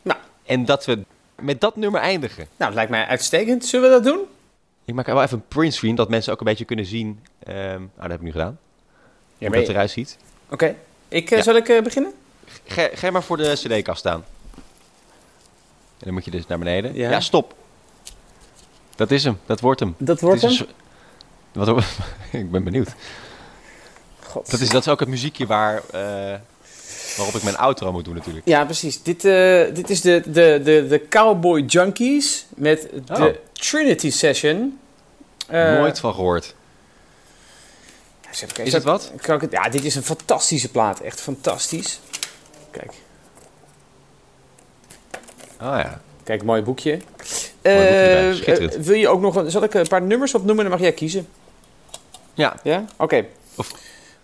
Nou. 0.02 0.18
en 0.44 0.64
dat 0.64 0.84
we 0.84 0.98
met 1.40 1.60
dat 1.60 1.76
nummer 1.76 2.00
eindigen. 2.00 2.46
Nou, 2.56 2.64
het 2.64 2.74
lijkt 2.74 2.90
mij 2.90 3.06
uitstekend. 3.06 3.64
Zullen 3.64 3.88
we 3.88 3.94
dat 3.94 4.04
doen? 4.04 4.20
Ik 4.84 4.94
maak 4.94 5.06
wel 5.06 5.22
even 5.22 5.36
een 5.38 5.44
print 5.48 5.74
screen, 5.74 5.94
dat 5.94 6.08
mensen 6.08 6.32
ook 6.32 6.38
een 6.40 6.44
beetje 6.46 6.64
kunnen 6.64 6.84
zien. 6.86 7.20
ehm, 7.38 7.56
nou, 7.78 7.80
dat 7.96 8.10
heb 8.10 8.18
ik 8.18 8.22
nu 8.22 8.30
gedaan. 8.30 8.58
Ja, 9.38 9.46
hoe 9.48 9.56
dat 9.56 9.68
eruit 9.68 9.90
ziet. 9.90 10.16
Oké. 10.50 10.74
Ik, 11.08 11.30
eh, 11.30 11.36
Ja. 11.36 11.44
Zal 11.44 11.56
ik 11.56 11.68
eh, 11.68 11.82
beginnen? 11.82 12.12
Ga, 12.64 12.88
ga 12.92 13.10
maar 13.10 13.22
voor 13.22 13.36
de 13.36 13.52
cd-kast 13.54 13.98
staan. 13.98 14.24
En 15.98 16.06
dan 16.06 16.12
moet 16.14 16.24
je 16.24 16.30
dus 16.30 16.46
naar 16.46 16.58
beneden. 16.58 16.94
Ja. 16.94 17.10
Ja, 17.10 17.20
stop. 17.20 17.54
Dat 18.96 19.10
is 19.10 19.24
hem. 19.24 19.38
Dat 19.46 19.60
wordt 19.60 19.80
hem. 19.80 19.94
Dat 19.98 20.22
een 20.22 20.38
so- 20.50 20.66
Wat, 21.52 21.84
ik 22.32 22.50
ben 22.50 22.64
benieuwd. 22.64 22.94
God. 24.30 24.50
Dat 24.50 24.60
is, 24.60 24.68
dat 24.68 24.80
is 24.82 24.88
ook 24.88 25.00
het 25.00 25.08
muziekje 25.08 25.46
waar, 25.46 25.82
eh, 25.92 26.00
waarop 27.16 27.34
ik 27.34 27.42
mijn 27.42 27.56
outro 27.56 27.92
moet 27.92 28.04
doen 28.04 28.14
natuurlijk. 28.14 28.46
Ja, 28.48 28.64
precies. 28.64 29.02
Dit, 29.02 29.24
eh, 29.24 29.74
dit 29.74 29.90
is 29.90 30.00
de, 30.00 30.22
de, 30.26 30.60
de, 30.64 30.86
de 30.88 31.06
Cowboy 31.08 31.60
Junkies 31.60 32.46
met 32.56 32.88
de 33.06 33.14
Oh. 33.24 33.34
Trinity 33.52 34.10
Session. 34.10 34.78
Eh, 35.46 35.72
Nooit 35.72 35.98
van 36.00 36.14
gehoord. 36.14 36.54
even. 38.32 38.64
Is 38.64 38.72
het 38.72 38.82
wat? 38.84 39.12
Kan 39.20 39.34
ik 39.34 39.40
het, 39.40 39.52
ja, 39.52 39.68
dit 39.68 39.84
is 39.84 39.94
een 39.94 40.02
fantastische 40.02 40.68
plaat. 40.70 41.00
Echt 41.00 41.20
fantastisch. 41.20 42.00
Kijk, 42.70 42.92
Ah 45.56 45.78
ja. 45.80 46.00
kijk 46.24 46.42
mooi 46.42 46.62
boekje. 46.62 46.96
boekje 47.62 48.32
schitterend. 48.34 48.74
eh, 48.74 48.80
wil 48.80 48.94
je 48.96 49.08
ook 49.08 49.20
nog... 49.20 49.42
Zal 49.46 49.62
ik 49.62 49.74
een 49.74 49.88
paar 49.88 50.02
nummers 50.02 50.34
opnoemen? 50.34 50.64
Dan 50.64 50.72
mag 50.72 50.82
jij 50.82 50.92
kiezen. 50.92 51.28
Ja. 52.34 52.56
Ja? 52.62 52.84
Oké. 52.96 53.24
Of- 53.54 53.72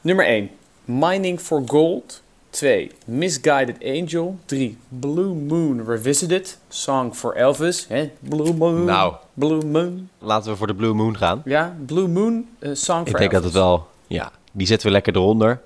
Nummer 0.07 0.25
1. 0.27 0.51
Mining 0.85 1.41
for 1.41 1.63
Gold. 1.67 2.23
2. 2.51 2.91
Misguided 3.07 3.77
Angel. 3.85 4.39
3. 4.45 4.79
Blue 4.89 5.35
Moon 5.35 5.85
Revisited. 5.85 6.59
Song 6.69 7.13
for 7.15 7.35
Elvis. 7.35 7.87
Hè? 7.89 8.11
Blue 8.21 8.55
Moon. 8.55 8.85
Nou. 8.85 9.15
Blue 9.35 9.65
Moon. 9.65 10.09
Laten 10.19 10.51
we 10.51 10.57
voor 10.57 10.67
de 10.67 10.75
Blue 10.75 10.93
Moon 10.95 11.17
gaan. 11.17 11.43
Ja, 11.45 11.77
Blue 11.87 12.09
Moon. 12.09 12.49
eh, 12.59 12.71
song 12.75 12.99
for 13.01 13.09
Ik 13.09 13.19
denk 13.19 13.31
dat 13.33 13.43
Elvis. 13.43 13.45
het 13.45 13.53
wel... 13.53 13.87
Ja, 14.07 14.33
die 14.53 14.67
zetten 14.67 14.87
we 14.87 14.93
lekker 14.93 15.17
eronder. 15.17 15.61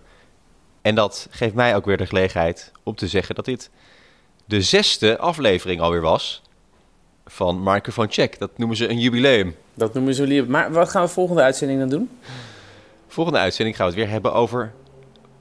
En 0.82 0.94
dat 0.94 1.26
geeft 1.30 1.54
mij 1.54 1.76
ook 1.76 1.84
weer 1.84 1.96
de 1.96 2.06
gelegenheid 2.06 2.72
om 2.82 2.94
te 2.94 3.08
zeggen 3.08 3.34
dat 3.34 3.44
dit 3.44 3.70
de 4.44 4.62
zesde 4.62 5.18
aflevering 5.18 5.80
alweer 5.80 6.00
was 6.00 6.42
van 7.26 7.62
Microphone 7.62 8.08
Check. 8.10 8.38
Dat 8.38 8.58
noemen 8.58 8.76
ze 8.76 8.88
een 8.88 8.98
jubileum. 8.98 9.56
Dat 9.74 9.94
noemen 9.94 10.14
ze 10.14 10.26
lief. 10.26 10.46
Maar 10.46 10.72
wat 10.72 10.88
gaan 10.90 11.02
we 11.02 11.08
volgende 11.08 11.42
uitzending 11.42 11.80
dan 11.80 11.88
doen? 11.88 12.10
Volgende 13.12 13.38
uitzending 13.38 13.76
gaan 13.76 13.86
we 13.86 13.92
het 13.92 14.02
weer 14.02 14.12
hebben 14.12 14.32
over 14.32 14.72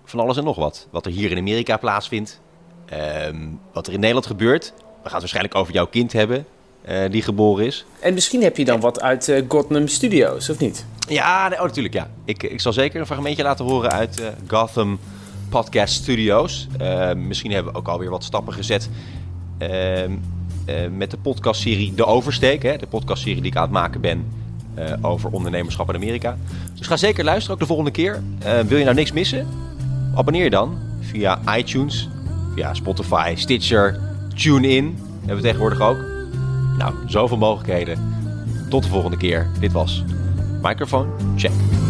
van 0.05 0.19
alles 0.19 0.37
en 0.37 0.43
nog 0.43 0.55
wat. 0.55 0.87
Wat 0.91 1.05
er 1.05 1.11
hier 1.11 1.31
in 1.31 1.37
Amerika 1.37 1.77
plaatsvindt. 1.77 2.39
Ehm, 2.85 3.47
wat 3.73 3.87
er 3.87 3.93
in 3.93 3.99
Nederland 3.99 4.25
gebeurt. 4.25 4.73
We 4.77 4.83
gaan 4.83 5.11
het 5.11 5.19
waarschijnlijk 5.19 5.55
over 5.55 5.73
jouw 5.73 5.87
kind 5.87 6.13
hebben 6.13 6.45
eh, 6.81 7.11
die 7.11 7.21
geboren 7.21 7.65
is. 7.65 7.85
En 7.99 8.13
misschien 8.13 8.43
heb 8.43 8.57
je 8.57 8.65
dan 8.65 8.79
wat 8.79 9.01
uit 9.01 9.29
eh 9.29 9.43
Gotham 9.47 9.87
Studios, 9.87 10.49
of 10.49 10.59
niet? 10.59 10.85
Ja, 11.07 11.47
nee, 11.47 11.57
oh, 11.57 11.65
natuurlijk 11.65 11.93
ja. 11.93 12.09
Ik, 12.25 12.43
ik 12.43 12.61
zal 12.61 12.73
zeker 12.73 12.99
een 12.99 13.05
fragmentje 13.05 13.43
laten 13.43 13.65
horen 13.65 13.91
uit 13.91 14.19
eh, 14.19 14.27
Gotham 14.47 14.99
Podcast 15.49 15.93
Studios. 15.93 16.67
Eh, 16.77 17.13
misschien 17.13 17.51
hebben 17.51 17.73
we 17.73 17.79
ook 17.79 17.87
alweer 17.87 18.09
wat 18.09 18.23
stappen 18.23 18.53
gezet 18.53 18.89
ehm, 19.57 20.11
eh, 20.65 20.75
met 20.91 21.11
de 21.11 21.17
podcastserie 21.17 21.93
De 21.93 22.05
Oversteek. 22.05 22.63
Hè, 22.63 22.77
de 22.77 22.87
podcastserie 22.87 23.41
die 23.41 23.51
ik 23.51 23.57
aan 23.57 23.63
het 23.63 23.71
maken 23.71 24.01
ben 24.01 24.47
eh, 24.73 24.93
over 25.01 25.29
ondernemerschap 25.29 25.89
in 25.89 25.95
Amerika. 25.95 26.37
Dus 26.77 26.87
ga 26.87 26.97
zeker 26.97 27.23
luisteren, 27.23 27.53
ook 27.53 27.59
de 27.59 27.67
volgende 27.67 27.91
keer. 27.91 28.21
Eh, 28.39 28.59
wil 28.59 28.77
je 28.77 28.83
nou 28.83 28.95
niks 28.95 29.11
missen? 29.11 29.47
Abonneer 30.15 30.43
je 30.43 30.49
dan 30.49 30.77
via 30.99 31.57
iTunes, 31.57 32.09
via 32.55 32.73
Spotify, 32.73 33.33
Stitcher, 33.35 33.99
TuneIn. 34.35 34.97
Hebben 35.19 35.35
we 35.35 35.41
tegenwoordig 35.41 35.81
ook. 35.81 35.97
Nou, 36.77 36.93
zoveel 37.05 37.37
mogelijkheden. 37.37 38.13
Tot 38.69 38.83
de 38.83 38.89
volgende 38.89 39.17
keer. 39.17 39.47
Dit 39.59 39.71
was 39.71 40.03
Microphone 40.61 41.09
Check. 41.35 41.88